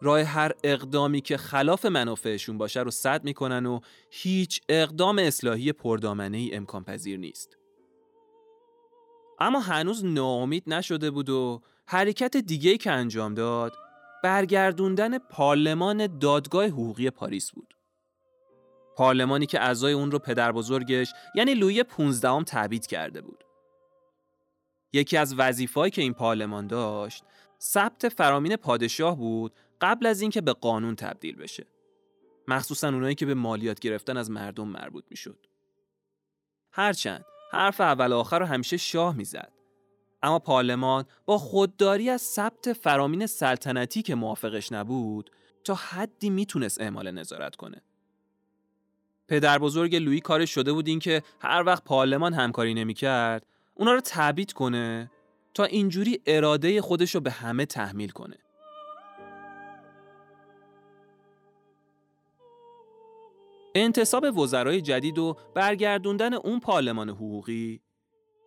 [0.00, 6.36] راه هر اقدامی که خلاف منافعشون باشه رو صد می‌کنن و هیچ اقدام اصلاحی پردامنه
[6.36, 7.56] ای امکان پذیر نیست.
[9.40, 13.76] اما هنوز ناامید نشده بود و حرکت دیگه که انجام داد
[14.24, 17.74] برگردوندن پارلمان دادگاه حقوقی پاریس بود.
[18.96, 23.44] پارلمانی که اعضای اون رو پدر بزرگش یعنی لویی 15 تبعید کرده بود.
[24.92, 27.24] یکی از وظیفه‌ای که این پارلمان داشت
[27.60, 31.66] ثبت فرامین پادشاه بود قبل از اینکه به قانون تبدیل بشه.
[32.48, 35.46] مخصوصا اونایی که به مالیات گرفتن از مردم مربوط می‌شد.
[36.72, 39.52] هرچند حرف اول آخر رو همیشه شاه می‌زد.
[40.22, 45.30] اما پارلمان با خودداری از ثبت فرامین سلطنتی که موافقش نبود
[45.64, 47.82] تا حدی می‌تونست اعمال نظارت کنه.
[49.32, 54.52] پدر بزرگ لویی کارش شده بود اینکه هر وقت پارلمان همکاری نمی‌کرد اونا رو تبعید
[54.52, 55.10] کنه
[55.54, 58.36] تا اینجوری اراده خودش رو به همه تحمیل کنه.
[63.74, 67.80] انتصاب وزرای جدید و برگردوندن اون پارلمان حقوقی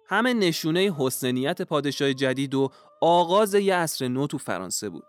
[0.07, 2.69] همه نشونه حسنیت پادشاه جدید و
[3.01, 5.05] آغاز یه عصر نو تو فرانسه بود.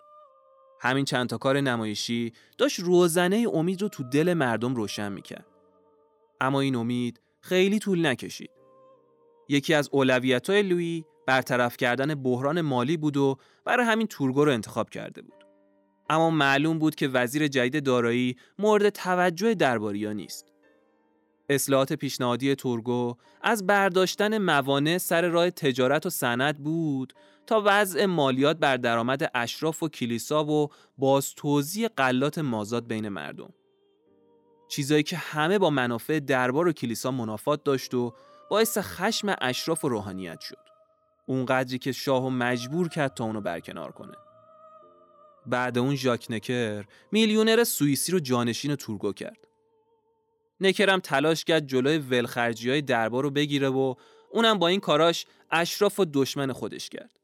[0.80, 5.55] همین چند تا کار نمایشی داشت روزنه امید رو تو دل مردم روشن می‌کرد.
[6.40, 8.50] اما این امید خیلی طول نکشید.
[9.48, 14.52] یکی از اولویت های لویی برطرف کردن بحران مالی بود و برای همین تورگو رو
[14.52, 15.44] انتخاب کرده بود.
[16.10, 20.52] اما معلوم بود که وزیر جدید دارایی مورد توجه درباریا نیست.
[21.48, 27.12] اصلاحات پیشنهادی تورگو از برداشتن موانع سر راه تجارت و صنعت بود
[27.46, 30.68] تا وضع مالیات بر درآمد اشراف و کلیسا و
[30.98, 33.52] باز توزیع قلات مازاد بین مردم.
[34.68, 38.12] چیزایی که همه با منافع دربار و کلیسا منافات داشت و
[38.50, 40.66] باعث خشم اشراف و روحانیت شد.
[41.26, 44.16] اونقدری که شاه و مجبور کرد تا اونو برکنار کنه.
[45.46, 49.38] بعد اون ژاک نکر میلیونر سوئیسی رو جانشین تورگو کرد.
[50.60, 53.94] نکرم تلاش کرد جلوی ولخرجی های دربار رو بگیره و
[54.30, 57.20] اونم با این کاراش اشراف و دشمن خودش کرد.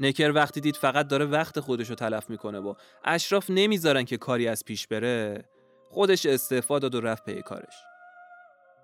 [0.00, 4.48] نکر وقتی دید فقط داره وقت خودش رو تلف می‌کنه و اشراف نمی‌ذارن که کاری
[4.48, 5.44] از پیش بره
[5.94, 7.74] خودش استعفا داد و رفت پی کارش.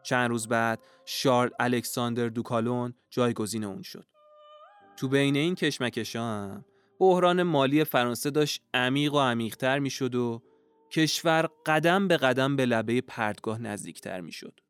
[0.03, 4.07] چند روز بعد شارل الکساندر دوکالون جایگزین اون شد.
[4.97, 6.65] تو بین این کشمکشان
[6.99, 10.43] بحران مالی فرانسه داشت عمیق و عمیقتر می‌شد و
[10.91, 14.61] کشور قدم به قدم به لبه پردگاه نزدیکتر می‌شد.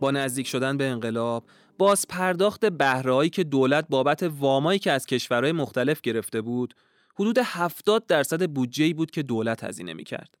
[0.00, 1.44] با نزدیک شدن به انقلاب
[1.78, 6.74] باز پرداخت بهرهایی که دولت بابت وامایی که از کشورهای مختلف گرفته بود
[7.14, 10.38] حدود 70 درصد بودجه بود که دولت هزینه می‌کرد.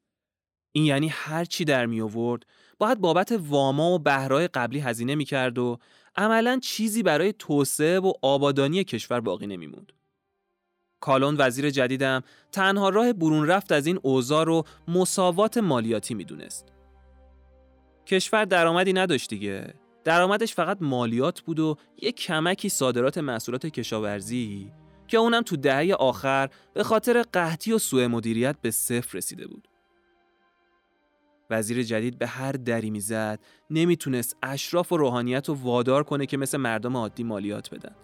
[0.72, 2.46] این یعنی هر چی در می آورد
[2.78, 5.78] باید بابت واما و بهرهای قبلی هزینه می‌کرد و
[6.16, 9.92] عملا چیزی برای توسعه و آبادانی کشور باقی نمیموند.
[11.00, 12.22] کالون وزیر جدیدم
[12.52, 16.72] تنها راه برون رفت از این اوضاع رو مساوات مالیاتی می‌دونست.
[18.06, 19.74] کشور درآمدی نداشت دیگه.
[20.08, 24.72] درآمدش فقط مالیات بود و یک کمکی صادرات محصولات کشاورزی
[25.08, 29.68] که اونم تو دهه آخر به خاطر قحطی و سوء مدیریت به صفر رسیده بود.
[31.50, 33.40] وزیر جدید به هر دری می‌زد
[33.70, 37.94] نمی‌تونست اشراف و روحانیت رو وادار کنه که مثل مردم عادی مالیات بدن.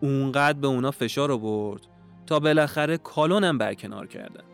[0.00, 1.86] اونقدر به اونا فشار آورد
[2.26, 4.44] تا بالاخره کالونم برکنار کردن.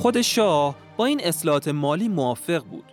[0.00, 2.84] خود شاه با این اصلاحات مالی موافق بود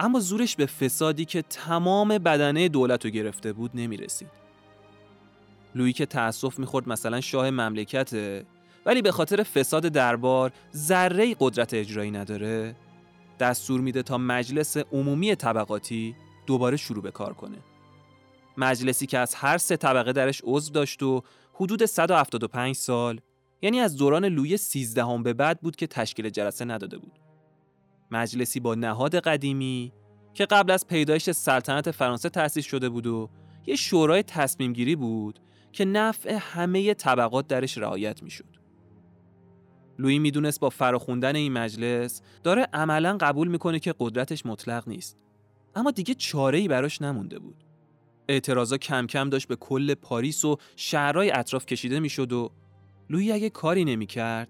[0.00, 4.30] اما زورش به فسادی که تمام بدنه دولت رو گرفته بود نمی رسید.
[5.74, 8.46] لویی که تأسف می‌خورد مثلا شاه مملکته
[8.86, 12.76] ولی به خاطر فساد دربار ذره قدرت اجرایی نداره
[13.40, 16.16] دستور میده تا مجلس عمومی طبقاتی
[16.46, 17.58] دوباره شروع به کار کنه.
[18.56, 21.22] مجلسی که از هر سه طبقه درش عضو داشت و
[21.54, 23.20] حدود 175 سال
[23.64, 27.18] یعنی از دوران لوی 13 هم به بعد بود که تشکیل جلسه نداده بود.
[28.10, 29.92] مجلسی با نهاد قدیمی
[30.34, 33.30] که قبل از پیدایش سلطنت فرانسه تأسیس شده بود و
[33.66, 35.40] یه شورای تصمیم گیری بود
[35.72, 38.56] که نفع همه طبقات درش رعایت می‌شد.
[39.98, 45.18] لویی می‌دونست با فراخوندن این مجلس داره عملا قبول می‌کنه که قدرتش مطلق نیست.
[45.74, 47.64] اما دیگه چاره ای براش نمونده بود.
[48.28, 52.50] اعتراضا کم کم داشت به کل پاریس و شهرهای اطراف کشیده می‌شد و
[53.10, 54.48] لویی اگه کاری نمی‌کرد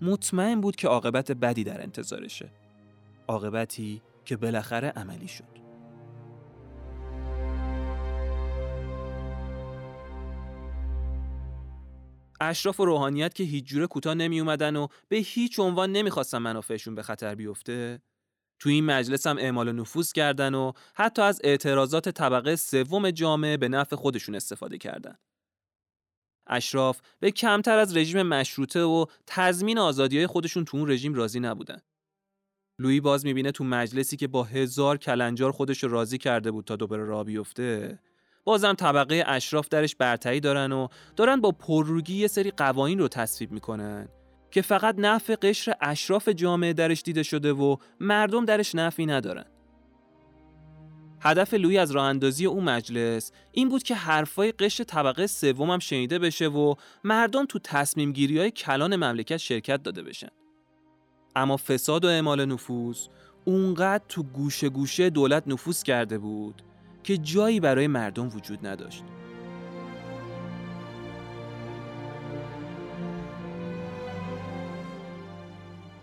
[0.00, 2.50] مطمئن بود که عاقبت بدی در انتظارشه.
[3.28, 5.64] عاقبتی که بالاخره عملی شد.
[12.40, 16.94] اشراف و روحانیت که هیچ جوره کوتاه نمی اومدن و به هیچ عنوان نمی‌خواستن منافعشون
[16.94, 18.02] به خطر بیفته
[18.58, 23.68] تو این مجلس هم اعمال نفوذ کردن و حتی از اعتراضات طبقه سوم جامعه به
[23.68, 25.16] نفع خودشون استفاده کردن.
[26.46, 31.40] اشراف به کمتر از رژیم مشروطه و تضمین آزادی های خودشون تو اون رژیم راضی
[31.40, 31.78] نبودن.
[32.78, 37.04] لویی باز می‌بینه تو مجلسی که با هزار کلنجار خودش راضی کرده بود تا دوباره
[37.04, 37.98] را بیفته
[38.44, 43.52] بازم طبقه اشراف درش برتری دارن و دارن با پرروگی یه سری قوانین رو تصویب
[43.52, 44.08] می‌کنن
[44.50, 49.44] که فقط نفع قشر اشراف جامعه درش دیده شده و مردم درش نفعی ندارن.
[51.26, 56.18] هدف لوی از راه اندازی اون مجلس این بود که حرفای قشر طبقه سومم شنیده
[56.18, 60.28] بشه و مردم تو تصمیم گیری های کلان مملکت شرکت داده بشن.
[61.36, 63.06] اما فساد و اعمال نفوذ
[63.44, 66.62] اونقدر تو گوشه گوشه دولت نفوذ کرده بود
[67.02, 69.04] که جایی برای مردم وجود نداشت.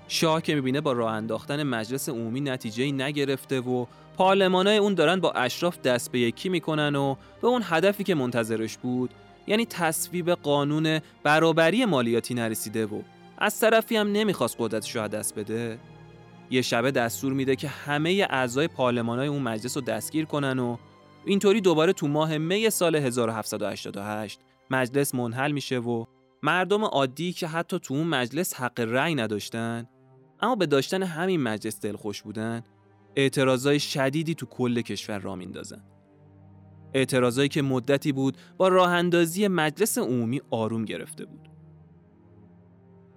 [0.07, 3.85] شاه که می‌بینه با راه انداختن مجلس عمومی نتیجه نگرفته و
[4.17, 8.77] پارلمانای اون دارن با اشراف دست به یکی می‌کنن و به اون هدفی که منتظرش
[8.77, 9.09] بود
[9.47, 13.01] یعنی تصویب قانون برابری مالیاتی نرسیده و
[13.37, 15.79] از طرفی هم نمی‌خواست قدرتش رو دست بده.
[16.51, 20.77] یه شبه دستور میده که همه اعضای پارلمانای اون مجلس رو دستگیر کنن و
[21.25, 24.39] اینطوری دوباره تو ماه می سال 1788
[24.69, 26.05] مجلس منحل میشه و
[26.43, 29.87] مردم عادی که حتی تو اون مجلس حق رأی نداشتن
[30.41, 32.63] اما به داشتن همین مجلس دلخوش بودن
[33.15, 35.83] اعتراضای شدیدی تو کل کشور را میندازن
[36.93, 41.49] اعتراضایی که مدتی بود با راه اندازی مجلس عمومی آروم گرفته بود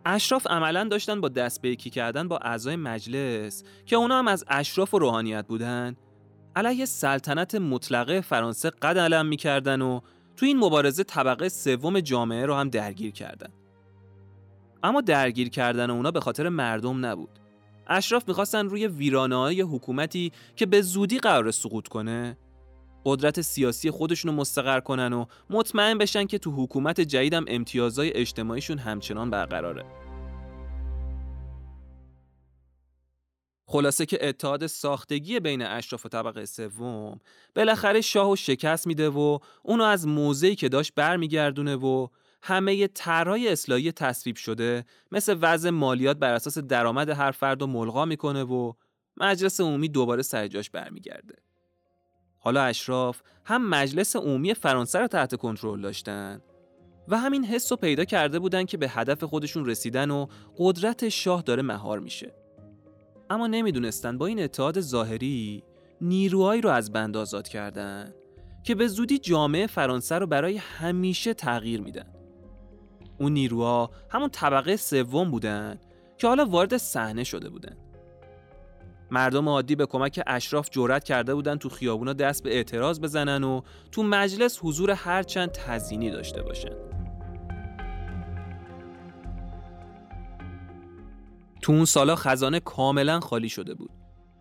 [0.07, 4.45] اشراف عملا داشتن با دست به یکی کردن با اعضای مجلس که اونا هم از
[4.49, 5.97] اشراف و روحانیت بودن
[6.57, 10.01] علیه سلطنت مطلقه فرانسه قد علم می‌کردن و
[10.37, 13.53] تو این مبارزه طبقه سوم جامعه رو هم درگیر کردن.
[14.83, 17.44] اما درگیر کردن اونا به خاطر مردم نبود.
[17.87, 22.37] اشراف می‌خواستن روی ویرانه های حکومتی که به زودی قرار سقوط کنه
[23.05, 29.31] قدرت سیاسی خودشونو مستقر کنن و مطمئن بشن که تو حکومت جدیدم امتیازهای اجتماعیشون همچنان
[29.31, 29.85] برقراره.
[33.67, 37.19] خلاصه که اتحاد ساختگی بین اشراف و طبقه سوم
[37.57, 42.09] بالاخره شاه و شکست میده و اونو از موضعی که داشت برمیگردونه و
[42.47, 48.05] همه طرحهای اصلاحی تصویب شده مثل وضع مالیات بر اساس درآمد هر فرد و ملغا
[48.05, 48.73] می‌کنه و
[49.17, 51.35] مجلس عمومی دوباره سر جاش برمیگرده.
[52.39, 56.41] حالا اشراف هم مجلس عمومی فرانسه رو تحت کنترل داشتن
[57.09, 60.27] و همین حس رو پیدا کرده بودن که به هدف خودشون رسیدن و
[60.59, 62.35] قدرت شاه داره مهار میشه.
[63.31, 65.65] اما نمی‌دونستن با این اتحاد ظاهری
[66.01, 68.15] نیروهایی رو از بند آزاد کردن
[68.65, 72.24] که به زودی جامعه فرانسه رو برای همیشه تغییر میدن.
[73.19, 75.79] اون نیروها همون طبقه سوم بودن
[76.19, 77.77] که حالا وارد صحنه شده بودن.
[79.11, 83.61] مردم عادی به کمک اشراف جرأت کرده بودن تو خیابونا دست به اعتراض بزنن و
[83.93, 86.75] تو مجلس حضور هرچند تزیینی داشته باشن.
[91.63, 93.91] تو اون سالا خزانه کاملا خالی شده بود.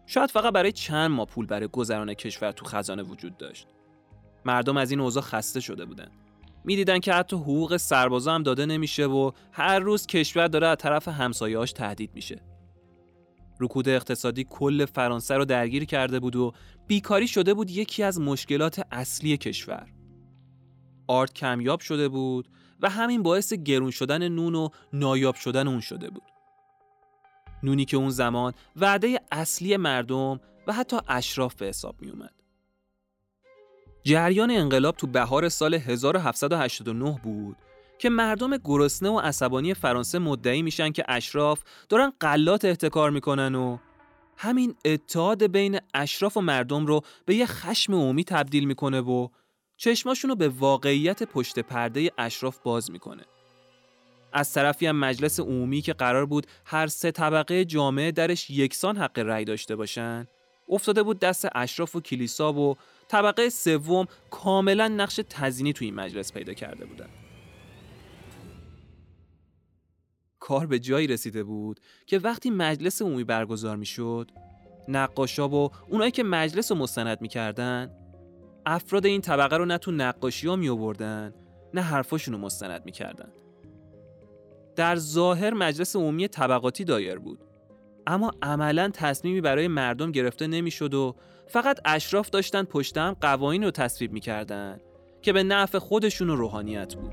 [0.06, 3.68] شاید فقط برای چند ماه پول برای گذران کشور تو خزانه وجود داشت.
[4.46, 6.08] مردم از این اوضاع خسته شده بودن.
[6.66, 11.08] می‌دیدن که حتی حقوق سربازا هم داده نمیشه و هر روز کشور داره از طرف
[11.08, 12.42] همسایه‌هاش تهدید میشه.
[13.60, 16.54] رکود اقتصادی کل فرانسه رو درگیر کرده بود و
[16.88, 19.90] بیکاری شده بود یکی از مشکلات اصلی کشور.
[21.08, 22.50] آرت کمیاب شده بود
[22.82, 26.24] و همین باعث گرون شدن نون و نایاب شدن اون شده بود.
[27.64, 32.43] نونی که اون زمان وعده اصلی مردم و حتی اشراف به حساب می اومد.
[34.06, 37.58] جریان انقلاب تو بهار سال 1789 بود
[38.00, 43.78] که مردم گرسنه و عصبانی فرانسه مدعی میشن که اشراف دارن قلات احتکار می‌کنن و
[44.38, 49.28] همین اتحاد بین اشراف و مردم رو به یه خشم عمومی تبدیل می‌کنه و
[49.78, 53.24] چشماشون رو به واقعیت پشت پرده اشراف باز می‌کنه.
[54.34, 59.20] از طرفی هم مجلس عمومی که قرار بود هر سه طبقه جامعه درش یکسان حق
[59.20, 60.28] رأی داشته باشن
[60.70, 62.76] افتاده بود دست اشراف و کلیسا و
[63.08, 67.10] طبقه سوم کاملا نقش تزینی توی این مجلس پیدا کرده بودن.
[70.40, 74.32] کار به جایی رسیده بود که وقتی مجلس عمومی برگزار می‌شد
[74.88, 77.92] نقاشا و اونایی که مجلس رو مستند می‌کردن
[78.66, 81.34] افراد این طبقه رو نه تو نقاشی ها می آوردن
[81.74, 83.32] نه حرفاشون رو مستند می‌کردن
[84.76, 87.40] در ظاهر مجلس عمومی طبقاتی دایر بود
[88.08, 91.16] اما عملا تصمیمی برای مردم گرفته نمی‌شد و
[91.48, 94.80] فقط اشراف داشتن پشتم قوانین رو تصویب می‌کردن
[95.22, 97.12] که به نفع خودشون و روحانیت بود.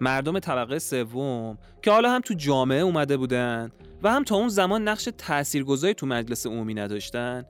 [0.00, 3.70] مردم طبقه سوم که حالا هم تو جامعه اومده بودن
[4.02, 7.44] و هم تا اون زمان نقش تاثیرگذاری تو مجلس عمومی نداشتن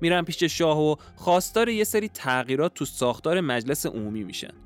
[0.00, 4.65] میرن پیش شاه و خواستار یه سری تغییرات تو ساختار مجلس عمومی میشن.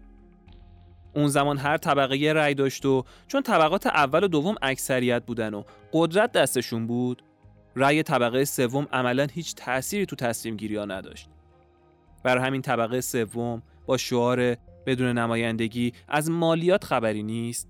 [1.15, 5.55] اون زمان هر طبقه یه رأی داشت و چون طبقات اول و دوم اکثریت بودن
[5.55, 7.23] و قدرت دستشون بود
[7.77, 11.29] رأی طبقه سوم عملا هیچ تأثیری تو تصمیم گیری ها نداشت
[12.23, 14.57] بر همین طبقه سوم با شعار
[14.87, 17.69] بدون نمایندگی از مالیات خبری نیست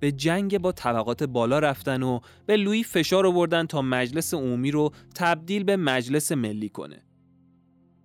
[0.00, 4.92] به جنگ با طبقات بالا رفتن و به لوی فشار آوردن تا مجلس عمومی رو
[5.14, 7.02] تبدیل به مجلس ملی کنه.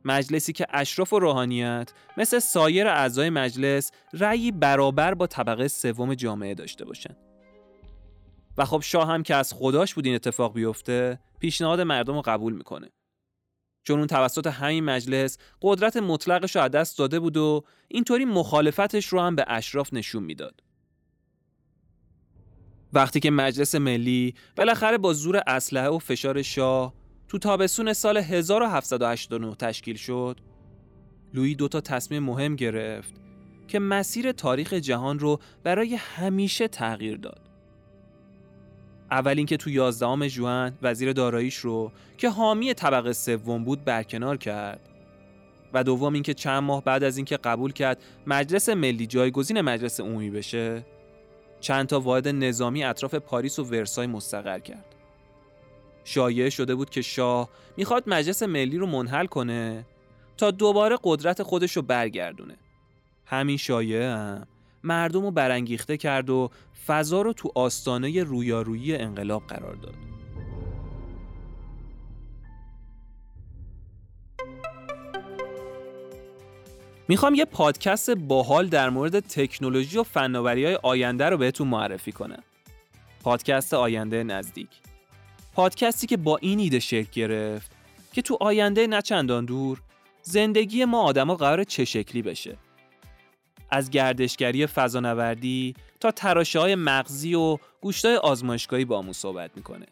[0.05, 6.53] مجلسی که اشراف و روحانیت مثل سایر اعضای مجلس رأیی برابر با طبقه سوم جامعه
[6.53, 7.15] داشته باشن.
[8.57, 12.53] و خب شاه هم که از خداش بود این اتفاق بیفته پیشنهاد مردم رو قبول
[12.53, 12.89] می‌کنه.
[13.83, 19.05] چون اون توسط همین مجلس قدرت مطلقش رو از دست داده بود و اینطوری مخالفتش
[19.05, 20.63] رو هم به اشراف نشون می‌داد.
[22.93, 27.00] وقتی که مجلس ملی بالاخره با زور اسلحه و فشار شاه
[27.31, 30.39] تو تابستون سال 1789 تشکیل شد
[31.33, 33.13] لویی دوتا تصمیم مهم گرفت
[33.67, 37.41] که مسیر تاریخ جهان رو برای همیشه تغییر داد
[39.11, 44.89] اول اینکه تو 11 ژوئن وزیر داراییش رو که حامی طبقه سوم بود برکنار کرد
[45.73, 50.29] و دوم اینکه چند ماه بعد از اینکه قبول کرد مجلس ملی جایگزین مجلس عمومی
[50.29, 50.85] بشه
[51.59, 55.00] چند تا واحد نظامی اطراف پاریس و ورسای مستقر کرد.
[56.03, 59.85] شایعه شده بود که شاه می‌خواد مجلس ملی رو منحل کنه
[60.37, 62.57] تا دوباره قدرت خودش رو برگردونه.
[63.25, 64.47] همین شایعه هم
[64.83, 66.49] مردم رو برانگیخته کرد و
[66.87, 69.95] فضا رو تو آستانه رویارویی انقلاب قرار داد.
[77.07, 82.43] می‌خوام یه پادکست باحال در مورد تکنولوژی و فناوری های آینده رو بهتون معرفی کنم.
[83.23, 84.69] پادکست آینده نزدیک.
[85.53, 87.71] پادکستی که با این ایده شکل گرفت
[88.13, 89.81] که تو آینده نچندان دور
[90.21, 92.57] زندگی ما آدما قرار چه شکلی بشه.
[93.69, 99.85] از گردشگری فضانوردی تا تراشه های مغزی و گوشتای آزمایشگاهی با همون صحبت می‌کنه.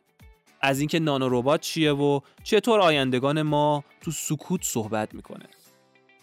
[0.61, 5.45] از اینکه نانو ربات چیه و چطور آیندگان ما تو سکوت صحبت می‌کنه.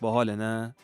[0.01, 0.75] باحاله نه؟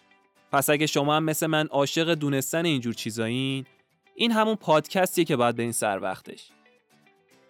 [0.52, 3.66] پس اگه شما هم مثل من عاشق دونستن اینجور چیزایین
[4.14, 6.51] این همون پادکستیه که باید به این سر وقتش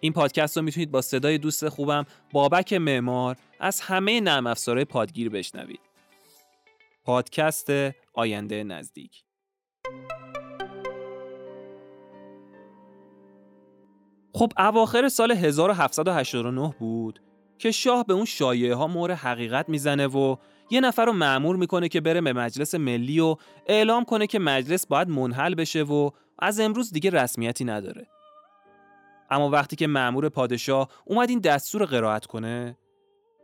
[0.03, 5.29] این پادکست رو می‌تونید با صدای دوست خوبم بابک معمار از همه نرم افزارهای پادگیر
[5.29, 5.79] بشنوید
[7.05, 7.69] پادکست
[8.13, 9.23] آینده نزدیک
[14.33, 17.19] خب اواخر سال 1789 بود
[17.57, 20.35] که شاه به اون شایعه ها مور حقیقت می‌زنه و
[20.69, 23.35] یه نفر رو معمور می‌کنه که بره به مجلس ملی و
[23.67, 28.12] اعلام کنه که مجلس باید منحل بشه و از امروز دیگه رسمیتی نداره.
[29.33, 32.77] اما وقتی که معمور پادشاه اومد این دستور قرائت کنه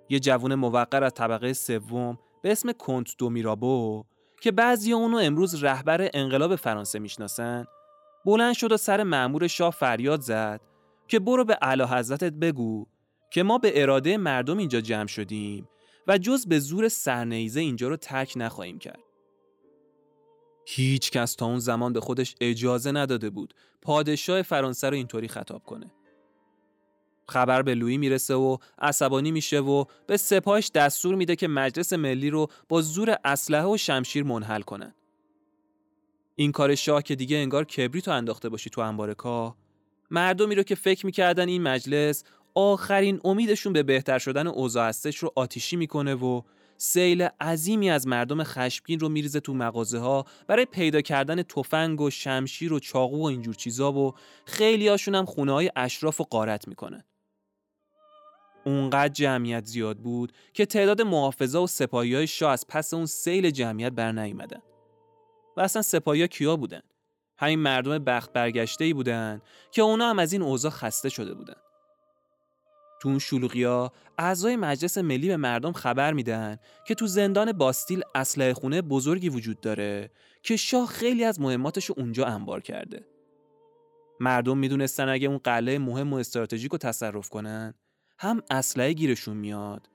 [0.09, 4.05] یه جوون موقر از طبقه سوم به اسم کنت دو میرابو
[4.41, 7.65] که بعضی اونو امروز رهبر انقلاب فرانسه می‌شناسن
[8.25, 10.61] بلند شد و سر معمور شاه فریاد زد
[11.07, 12.85] که برو به اعلی حضرتت بگو
[13.31, 15.69] که ما به اراده مردم اینجا جمع شدیم
[16.07, 19.08] و جز به زور سرنیزه اینجا رو ترک نخواهیم کرد.
[20.71, 25.63] هیچ کس تا اون زمان به خودش اجازه نداده بود پادشاه فرانسه رو اینطوری خطاب
[25.63, 25.91] کنه.
[27.27, 32.29] خبر به لویی می‌رسه و عصبانی میشه و به سپاهش دستور میده که مجلس ملی
[32.29, 34.93] رو با زور اسلحه و شمشیر منحل کنن.
[36.35, 39.55] این کار شاه که دیگه انگار کبریت رو انداخته باشی تو انبار کاه
[40.11, 42.23] مردمی رو که فکر می‌کردن این مجلس
[42.55, 46.41] آخرین امیدشون به بهتر شدن اوضاع هستش رو آتیشی می‌کنه و
[46.81, 52.09] سیل عظیمی از مردم خشمگین رو میریزه تو مغازه ها برای پیدا کردن تفنگ و
[52.09, 54.13] شمشیر و چاقو و اینجور چیزا و
[54.45, 57.03] خیلی هاشون هم خونه های اشراف و قارت می‌کنن.
[58.65, 63.49] اونقدر جمعیت زیاد بود که تعداد محافظا و سپاهی های شاه از پس اون سیل
[63.49, 64.61] جمعیت بر نیومدن.
[65.57, 66.81] و اصلا سپاهی ها کیا بودن؟
[67.37, 71.55] همین مردم بخت برگشته ای بودن که اونا هم از این اوضاع خسته شده بودن.
[72.99, 78.53] تو اون شلوغیا اعضای مجلس ملی به مردم خبر میدن که تو زندان باستیل اسلحه
[78.53, 80.11] خونه بزرگی وجود داره
[80.43, 83.05] که شاه خیلی از مهماتش اونجا انبار کرده.
[84.19, 87.73] مردم می‌دونستن اگه اون قلعه مهم و استراتژیک رو تصرف کنن
[88.19, 89.89] هم اسلحه گیرشون میاد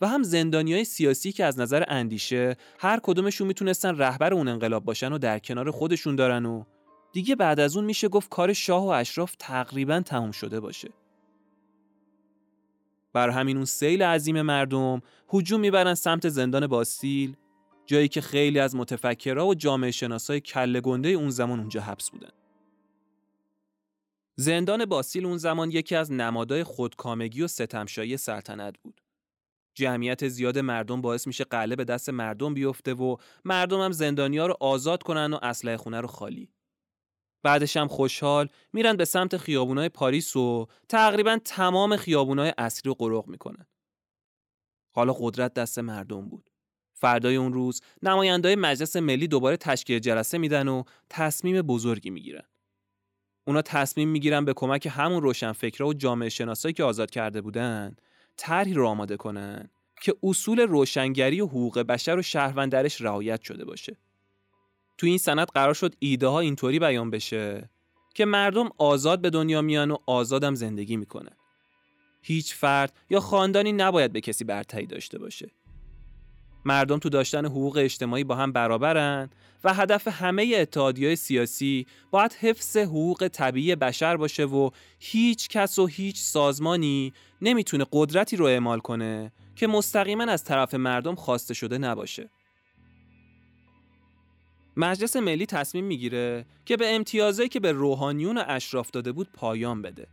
[0.00, 4.84] و هم زندانی های سیاسی که از نظر اندیشه هر کدومشون می‌تونستن رهبر اون انقلاب
[4.84, 6.64] باشن و در کنار خودشون دارن و
[7.12, 10.88] دیگه بعد از اون میشه گفت کار شاه و اشراف تقریبا تموم شده باشه.
[13.12, 15.00] بر همین اون سیل عظیم مردم
[15.32, 17.36] هجوم می‌برن سمت زندان باستیل
[17.86, 22.30] جایی که خیلی از متفکرها و جامعه شناسای کله گنده اون زمان اونجا حبس بودن.
[24.36, 29.00] زندان باستیل اون زمان یکی از نمادهای خودکامگی و ستمشایی سلطنت بود.
[29.74, 34.56] جمعیت زیاد مردم باعث میشه قله به دست مردم بیفته و مردم هم زندانیا رو
[34.60, 36.48] آزاد کنن و اسلحه خونه رو خالی.
[37.42, 43.26] بعدش هم خوشحال میرن به سمت خیابونای پاریس و تقریبا تمام خیابونای اصلی رو قرق
[43.26, 43.66] می‌کنن.
[44.94, 46.50] حالا قدرت دست مردم بود.
[46.94, 52.44] فردای اون روز نمایندای مجلس ملی دوباره تشکیل جلسه میدن و تصمیم بزرگی می‌گیرن.
[53.46, 57.96] اونا تصمیم می‌گیرن به کمک همون روشنفکرها و جامعه شناسایی که آزاد کرده بودن
[58.36, 59.70] طرحی رو آماده کنن
[60.02, 63.96] که اصول روشنگری و حقوق بشر و شهروند درش رعایت شده باشه.
[64.98, 67.70] تو این سند قرار شد ایده ها اینطوری بیان بشه
[68.14, 71.36] که مردم آزاد به دنیا میان و آزادم زندگی می‌کنن.
[72.22, 75.50] هیچ فرد یا خاندانی نباید به کسی برتری داشته باشه.
[76.64, 79.30] مردم تو داشتن حقوق اجتماعی با هم برابرن
[79.64, 85.86] و هدف همه اتحادیه سیاسی باید حفظ حقوق طبیعی بشر باشه و هیچ کس و
[85.86, 92.30] هیچ سازمانی نمی‌تونه قدرتی رو اعمال کنه که مستقیما از طرف مردم خواسته شده نباشه.
[94.78, 99.82] مجلس ملی تصمیم می‌گیره که به امتیازهایی که به روحانیون و اشراف داده بود پایان
[99.82, 100.06] بده.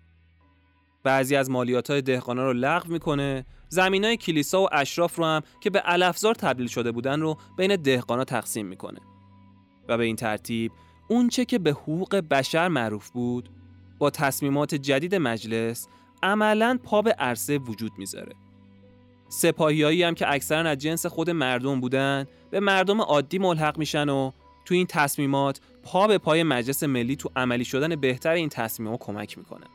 [1.04, 5.42] بعضی از مالیات های دهقانا رو لغو می‌کنه، زمین های کلیسا و اشراف رو هم
[5.62, 9.00] که به علفزار تبدیل شده بودن رو بین دهقانا تقسیم می‌کنه.
[9.88, 10.72] و به این ترتیب
[11.08, 13.50] اونچه که به حقوق بشر معروف بود
[14.00, 15.88] با تصمیمات جدید مجلس
[16.24, 18.36] عملا پا به عرصه وجود می‌ذاره.
[19.30, 24.32] سپاهیایی هم که اکثرا از جنس خود مردم بودن به مردم عادی ملحق میشن و
[24.66, 29.38] تو این تصمیمات پا به پای مجلس ملی تو عملی شدن بهتر این تصمیمات کمک
[29.38, 29.66] می‌کنه.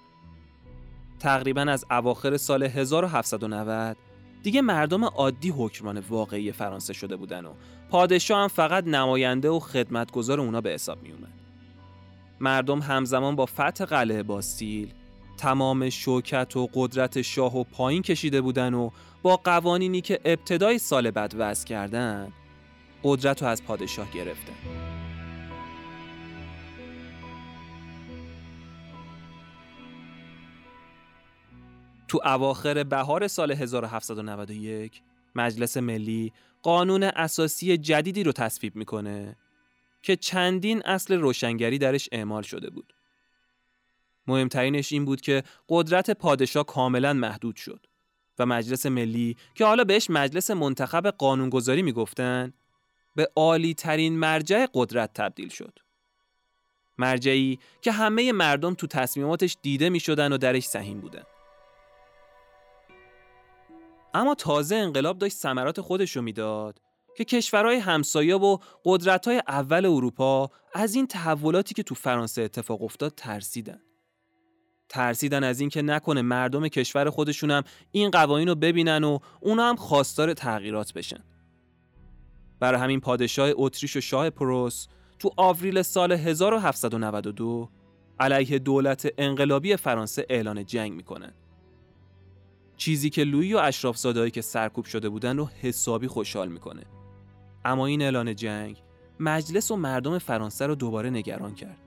[1.19, 3.97] تقریبا از اواخر سال 1790
[4.43, 7.53] دیگه مردم عادی حکمران واقعی فرانسه شده بودن و
[7.91, 11.33] پادشاه هم فقط نماینده و خدمتگزار اونا به حساب می اومد.
[12.41, 14.93] مردم همزمان با فتح قلعه باستیل
[15.37, 18.91] تمام شوکت و قدرت شاه و پایین کشیده بودن و
[19.23, 22.33] با قوانینی که ابتدای سال بعد وضع کردن
[23.05, 24.53] قدرت رو از پادشاه گرفته.
[32.09, 35.03] تو اواخر بهار سال 1791
[35.35, 36.33] مجلس ملی
[36.63, 39.37] قانون اساسی جدیدی رو تصویب می‌کنه
[40.03, 42.95] که چندین اصل روشنگری درش اعمال شده بود.
[44.27, 47.87] مهمترینش این بود که قدرت پادشاه کاملا محدود شد
[48.39, 52.53] و مجلس ملی که حالا بهش مجلس منتخب قانونگذاری می‌گفتن
[53.17, 55.79] به عالی ترین مرجع قدرت تبدیل شد.
[56.99, 61.23] مرجعی که همه مردم تو تصمیماتش دیده می شدن و درش سهیم بودن.
[64.15, 66.81] اما تازه انقلاب داشت ثمرات خودش رو می‌داد
[67.17, 73.15] که کشورهای همسایه و قدرت‌های اول اروپا از این تحولاتی که تو فرانسه اتفاق افتاد
[73.17, 73.81] ترسیدن.
[74.89, 80.35] ترسیدن از اینکه نکنه مردم کشور خودشون این قوانین رو ببینن و اونا هم خواستار
[80.35, 81.25] تغییرات بشن.
[82.61, 84.87] برای همین پادشاه اتریش و شاه پروس
[85.19, 87.69] تو آوریل سال 1792
[88.21, 91.33] علیه دولت انقلابی فرانسه اعلان جنگ می‌کنن.
[92.77, 96.83] چیزی که لویی و اشرافزادهایی که سرکوب شده بودن رو حسابی خوشحال می‌کنه.
[97.65, 98.83] اما این اعلان جنگ
[99.21, 101.79] مجلس و مردم فرانسه رو دوباره نگران کرد.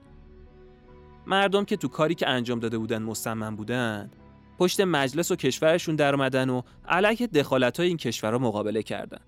[1.26, 4.10] مردم که تو کاری که انجام داده بودن مصمم بودن
[4.58, 9.20] پشت مجلس و کشورشون در اومدن و علیه دخالت های این کشورها مقابله کردن.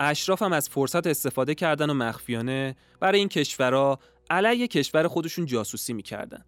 [0.00, 3.98] اشراف هم از فرصت استفاده کردن و مخفیانه برای این کشورها
[4.30, 6.44] علیه کشور خودشون جاسوسی می‌کردن.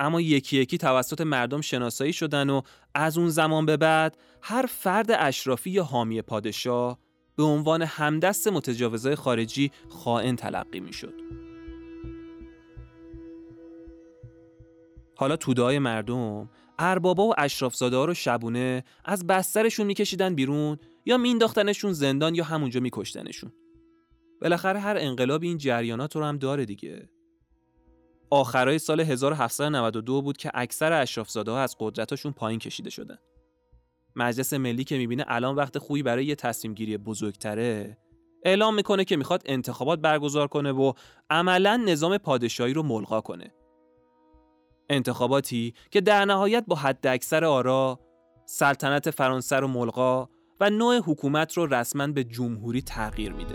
[0.00, 2.62] اما یکی یکی توسط مردم شناسایی شدن و
[2.94, 6.98] از اون زمان به بعد هر فرد اشرافی یا حامی پادشاه
[7.36, 11.14] به عنوان همدست متجاوزای خارجی خائن تلقی می‌شد.
[15.16, 16.50] حالا توده مردم
[16.82, 22.80] اربابا و اشرافزاده ها رو شبونه از بسترشون میکشیدن بیرون یا مینداختنشون زندان یا همونجا
[22.80, 23.52] میکشتنشون.
[24.40, 27.10] بالاخره هر انقلاب این جریانات رو هم داره دیگه.
[28.30, 33.18] آخرای سال 1792 بود که اکثر اشرافزاده ها از قدرتاشون پایین کشیده شدن.
[34.16, 37.98] مجلس ملی که می‌بینه الان وقت خوبی برای یه تصمیم گیری بزرگتره
[38.44, 40.92] اعلام می‌کنه که می‌خواد انتخابات برگزار کنه و
[41.30, 43.54] عملا نظام پادشاهی رو ملغا کنه.
[44.90, 48.00] انتخاباتی که در نهایت با حد اکثر آرا
[48.46, 50.28] سلطنت فرانسه رو ملغا
[50.60, 53.54] و نوع حکومت رو رسما به جمهوری تغییر میده.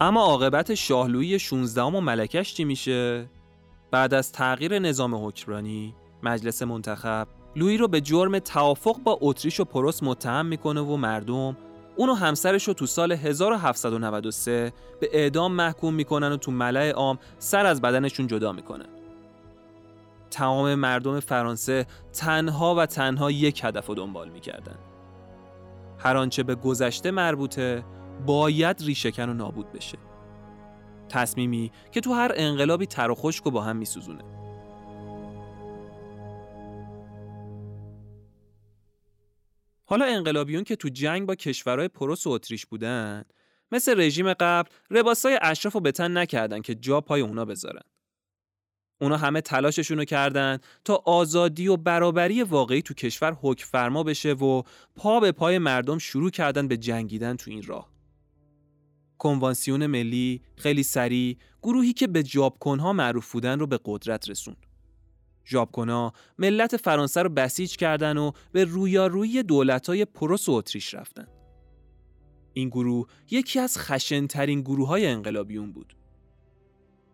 [0.00, 3.30] اما عاقبت شاهلویی 16 و ملکش چی میشه؟
[3.90, 9.64] بعد از تغییر نظام حکمرانی، مجلس منتخب لویی رو به جرم توافق با اتریش و
[9.64, 11.56] پروس متهم می‌کنه و مردم
[11.96, 17.66] اونو همسرش رو تو سال 1793 به اعدام محکوم می‌کنن و تو ملع عام سر
[17.66, 18.88] از بدنشون جدا می‌کنن.
[20.30, 24.78] تمام مردم فرانسه تنها و تنها یک هدف رو دنبال می‌کردن.
[25.98, 27.84] هر آنچه به گذشته مربوطه
[28.26, 29.98] باید ریشهکن و نابود بشه.
[31.08, 34.24] تصمیمی که تو هر انقلابی تر و خشک و با هم میسوزونه.
[39.88, 43.24] حالا انقلابیون که تو جنگ با کشورهای پروس و اتریش بودن
[43.72, 47.82] مثل رژیم قبل رباسای اشراف رو به تن نکردن که جا پای اونا بذارن.
[49.00, 54.32] اونا همه تلاششون رو کردن تا آزادی و برابری واقعی تو کشور حکم فرما بشه
[54.32, 54.62] و
[54.96, 57.88] پا به پای مردم شروع کردن به جنگیدن تو این راه.
[59.18, 64.65] کنوانسیون ملی خیلی سریع گروهی که به جابکنها معروف بودن رو به قدرت رسوند.
[65.46, 71.26] ژاپکنا ملت فرانسه رو بسیج کردن و به رویارویی دولت‌های پروس و اتریش رفتن.
[72.52, 75.96] این گروه یکی از خشنترین گروه های انقلابیون بود.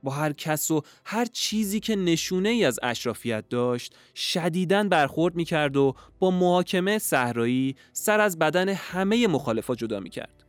[0.02, 5.76] با هر کس و هر چیزی که نشونه ای از اشرافیت داشت شدیداً برخورد می‌کرد
[5.76, 10.44] و با محاکمه صحرایی سر از بدن همه مخالفا جدا می‌کرد.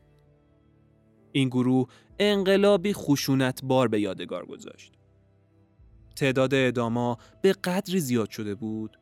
[1.32, 1.88] این گروه
[2.20, 4.94] انقلابی خشونت بار به یادگار گذاشت.
[6.16, 8.99] تعداد اعداما به قدری زیاد شده بود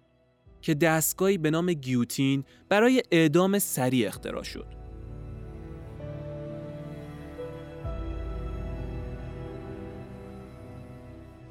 [0.62, 4.82] که دستگاهی به نام گیوتین برای اعدام سریع اختراع شد.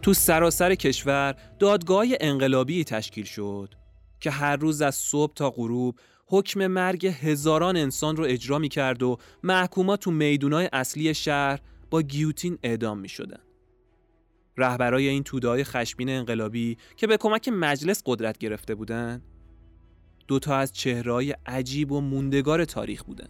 [0.02, 3.74] تو سراسر کشور دادگاه انقلابی تشکیل شد
[4.20, 9.02] که هر روز از صبح تا غروب حکم مرگ هزاران انسان رو اجرا می کرد
[9.02, 13.49] و محکومات تو میدونای اصلی شهر با گیوتین اعدام می شدن.
[14.60, 19.22] رهبرای این توده‌های خشمین انقلابی که به کمک مجلس قدرت گرفته بودند
[20.28, 23.28] دوتا از چهرهای عجیب و موندگار تاریخ بودن.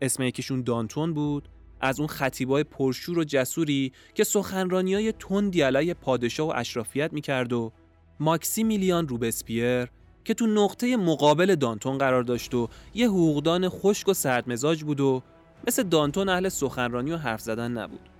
[0.00, 1.48] اسم یکیشون دانتون بود
[1.80, 7.52] از اون خطیبای پرشور و جسوری که سخنرانی های تندی علیه پادشاه و اشرافیت می‌کرد
[7.52, 7.72] و
[8.20, 9.88] ماکسیمیلیان روبسپیر
[10.24, 15.22] که تو نقطه مقابل دانتون قرار داشت و یه حقوقدان خشک و سردمزاج بود و
[15.66, 18.17] مثل دانتون اهل سخنرانی و حرف زدن نبود.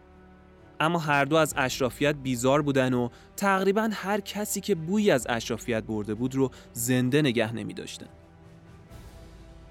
[0.81, 5.83] اما هر دو از اشرافیت بیزار بودن و تقریبا هر کسی که بویی از اشرافیت
[5.83, 8.07] برده بود رو زنده نگه نمی داشتن.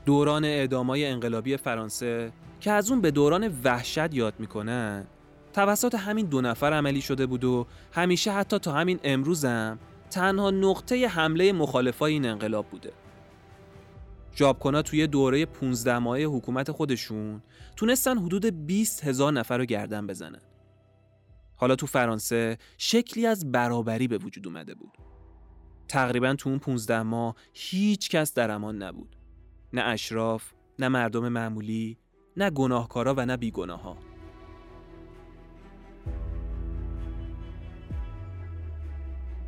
[0.05, 2.31] دوران اعدامای انقلابی فرانسه
[2.61, 5.05] که از اون به دوران وحشت یاد می‌کنن
[5.53, 9.79] توسط همین دو نفر عملی شده بود و همیشه حتی تا همین امروزم
[10.09, 12.91] تنها نقطه حمله مخالفای این انقلاب بوده.
[14.35, 17.41] جابکنا توی دوره 15 ماهه حکومت خودشون
[17.75, 20.41] تونستن حدود 20 هزار نفر رو گردن بزنن.
[21.57, 24.97] حالا تو فرانسه شکلی از برابری به وجود اومده بود.
[25.87, 29.15] تقریبا تو اون 15 ماه هیچ کس در امان نبود.
[29.73, 31.97] نه اشراف، نه مردم معمولی،
[32.37, 33.97] نه گناهکارا و نه بیگناها.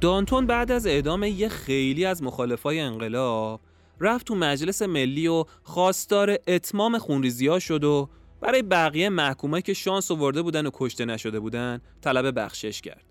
[0.01, 3.61] دانتون بعد از اعدام یه خیلی از مخالفای انقلاب
[3.99, 8.09] رفت تو مجلس ملی و خواستار اتمام خونریزی ها شد و
[8.41, 13.03] برای بقیه محکومه که شانس آورده بودن و کشته نشده بودن طلب بخشش کرد.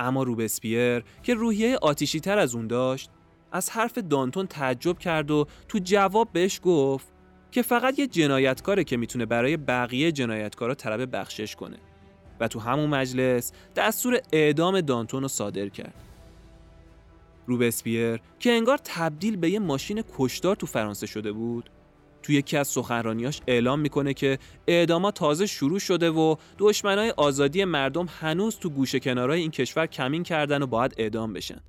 [0.00, 3.10] اما روبسپیر که روحیه آتیشی تر از اون داشت
[3.52, 7.06] از حرف دانتون تعجب کرد و تو جواب بهش گفت
[7.50, 11.76] که فقط یه جنایتکاره که می‌تونه برای بقیه جنایتکارا طلب بخشش کنه
[12.40, 15.94] و تو همون مجلس دستور اعدام دانتون رو صادر کرد.
[17.46, 21.70] روبسپیر که انگار تبدیل به یه ماشین کشدار تو فرانسه شده بود
[22.22, 28.06] توی یکی از سخنرانیاش اعلام می‌کنه که اعداما تازه شروع شده و دشمنای آزادی مردم
[28.20, 31.60] هنوز تو گوشه کنارای این کشور کمین کردن و باید اعدام بشن.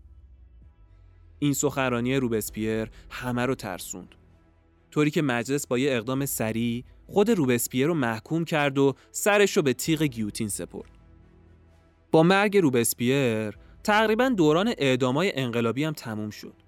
[1.40, 4.16] این سخنرانی روبسپیر همه رو ترسوند.
[4.92, 9.64] طوری که مجلس با یه اقدام سریع خود روبسپیر رو محکوم کرد و سرش رو
[9.64, 10.90] به تیغ گیوتین سپرد.
[12.12, 16.63] با مرگ روبسپیر تقریبا دوران اعدامای انقلابی هم تموم شد.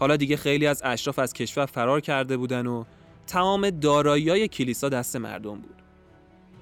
[0.00, 2.84] حالا دیگه خیلی از اشراف از کشور فرار کرده بودن و
[3.26, 5.82] تمام دارایی‌های کلیسا دست مردم بود.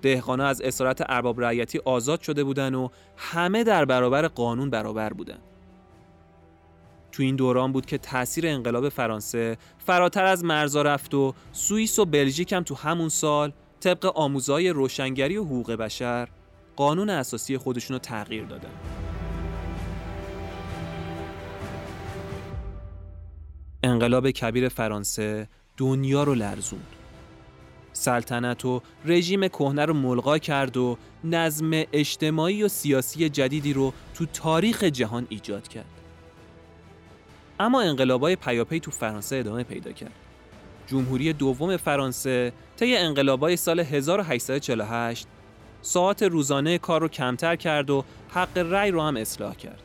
[0.03, 5.39] دهقانا از اسارت ارباب رعیتی آزاد شده بودن و همه در برابر قانون برابر بودن.
[7.13, 12.05] تو این دوران بود که تاثیر انقلاب فرانسه فراتر از مرزا رفت و سوئیس و
[12.05, 16.29] بلژیک هم تو همون سال طبق آموزهای روشنگری و حقوق بشر
[16.77, 18.98] قانون اساسی خودشون رو تغییر دادن.
[23.89, 26.87] انقلاب کبیر فرانسه دنیا رو لرزوند.
[27.93, 34.27] سلطنت و رژیم کهنه رو ملغا کرد و نظم اجتماعی و سیاسی جدیدی رو تو
[34.27, 35.85] تاریخ جهان ایجاد کرد.
[37.61, 40.13] اما انقلابای پیاپی تو فرانسه ادامه پیدا کرد.
[40.87, 45.27] جمهوری دوم فرانسه طی انقلابای سال 1848
[45.83, 49.83] ساعت روزانه کار رو کمتر کرد و حق رأی رو هم اصلاح کرد.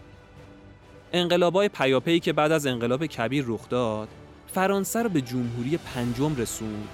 [1.15, 4.07] انقلابای پیاپی که بعد از انقلاب کبیر رخ داد،
[4.53, 6.87] فرانسه رو به جمهوری پنجم رسوند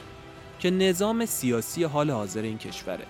[0.59, 3.05] که نظام سیاسی حال حاضر این کشوره.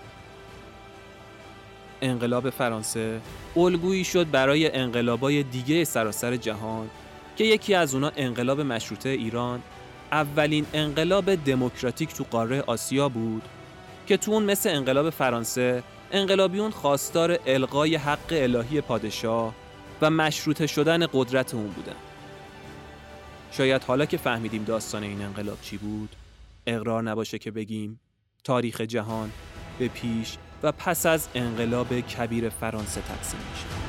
[2.02, 3.22] انقلاب فرانسه
[3.58, 6.90] الگویی شد برای انقلابای دیگه سراسر جهان
[7.36, 9.62] که یکی از اونا انقلاب مشروطه ایران
[10.12, 13.42] اولین انقلاب دموکراتیک تو قاره آسیا بود
[14.08, 19.54] که تو اون مثل انقلاب فرانسه انقلابیون خواستار القای حق الهی پادشاه
[20.02, 21.96] و مشروطه شدن قدرت اون بودن
[23.52, 26.16] شاید حالا که فهمیدیم داستان این انقلاب چی بود
[26.68, 28.00] اقرار نباشه که بگیم
[28.44, 29.32] تاریخ جهان
[29.80, 33.89] به پیش و پس از انقلاب کبیر فرانسه تقسیم میشه.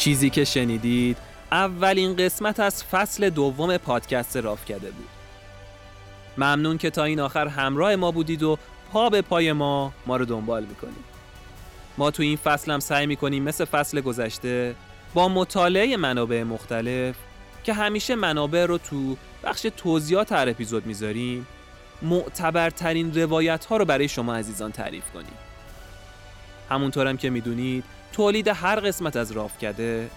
[0.00, 1.16] چیزی که شنیدید
[1.52, 5.08] اولین قسمت از فصل دوم پادکست راف کرده بود.
[6.38, 8.58] ممنون که تا این آخر همراه ما بودید و
[8.92, 11.04] پا به پای ما ما رو دنبال می‌کنید.
[11.98, 14.74] ما تو این فصل هم سعی می‌کنیم مثل فصل گذشته
[15.14, 17.14] با مطالعه منابع مختلف
[17.64, 21.46] که همیشه منابع رو تو بخش توضیحات هر اپیزود می‌ذاریم
[22.02, 25.38] معتبرترین روایت ها رو برای شما عزیزان تعریف کنیم.
[26.70, 30.10] همونطورم که می‌دونید تولید هر قسمت از رافکده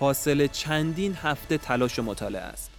[0.00, 2.70] حاصل چندین هفته تلاش و مطالعه است.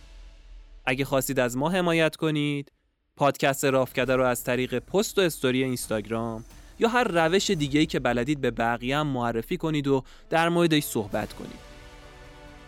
[0.86, 2.72] اگه خواستید از ما حمایت کنید،
[3.16, 6.46] پادکست رافکده رو از طریق پست و استوری اینستاگرام
[6.80, 11.34] یا هر روش دیگه‌ای که بلدید به بقیه هم معرفی کنید و در موردش صحبت
[11.34, 11.72] کنید.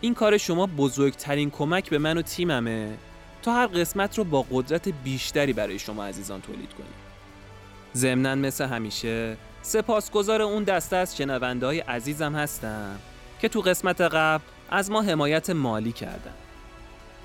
[0.00, 2.98] این کار شما بزرگترین کمک به من و تیممه
[3.42, 7.04] تا هر قسمت رو با قدرت بیشتری برای شما عزیزان تولید کنید.
[7.94, 9.36] ضمناً مثل همیشه
[9.66, 12.98] سپاسگزار اون دسته از شنونده های عزیزم هستم
[13.40, 16.34] که تو قسمت قبل از ما حمایت مالی کردن.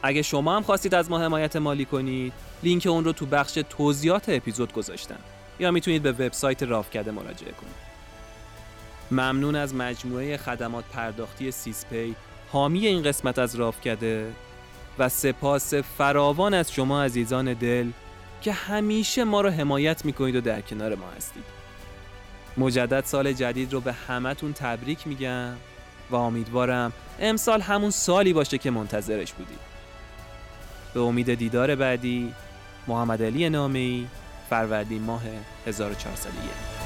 [0.03, 2.33] اگه شما هم خواستید از ما حمایت مالی کنید
[2.63, 5.19] لینک اون رو تو بخش توضیحات اپیزود گذاشتم.
[5.59, 7.89] یا می‌تونید به وبسایت رافکده مراجعه کنید.
[9.11, 12.15] ممنون از مجموعه خدمات پرداختی سیسپی
[12.51, 14.31] حامی این قسمت از رافکده
[14.99, 17.89] و سپاس فراوان از شما عزیزان دل
[18.41, 21.58] که همیشه ما رو حمایت می‌کنید و در کنار ما هستید.
[22.59, 25.53] مجدد سال جدید رو به همتون تبریک میگم
[26.09, 29.59] و امیدوارم امسال همون سالی باشه که منتظرش بودید.
[30.93, 32.33] به امید دیدار بعدی
[32.87, 34.07] محمد علی نامی
[34.49, 35.21] فروردین ماه
[35.67, 36.78] 1401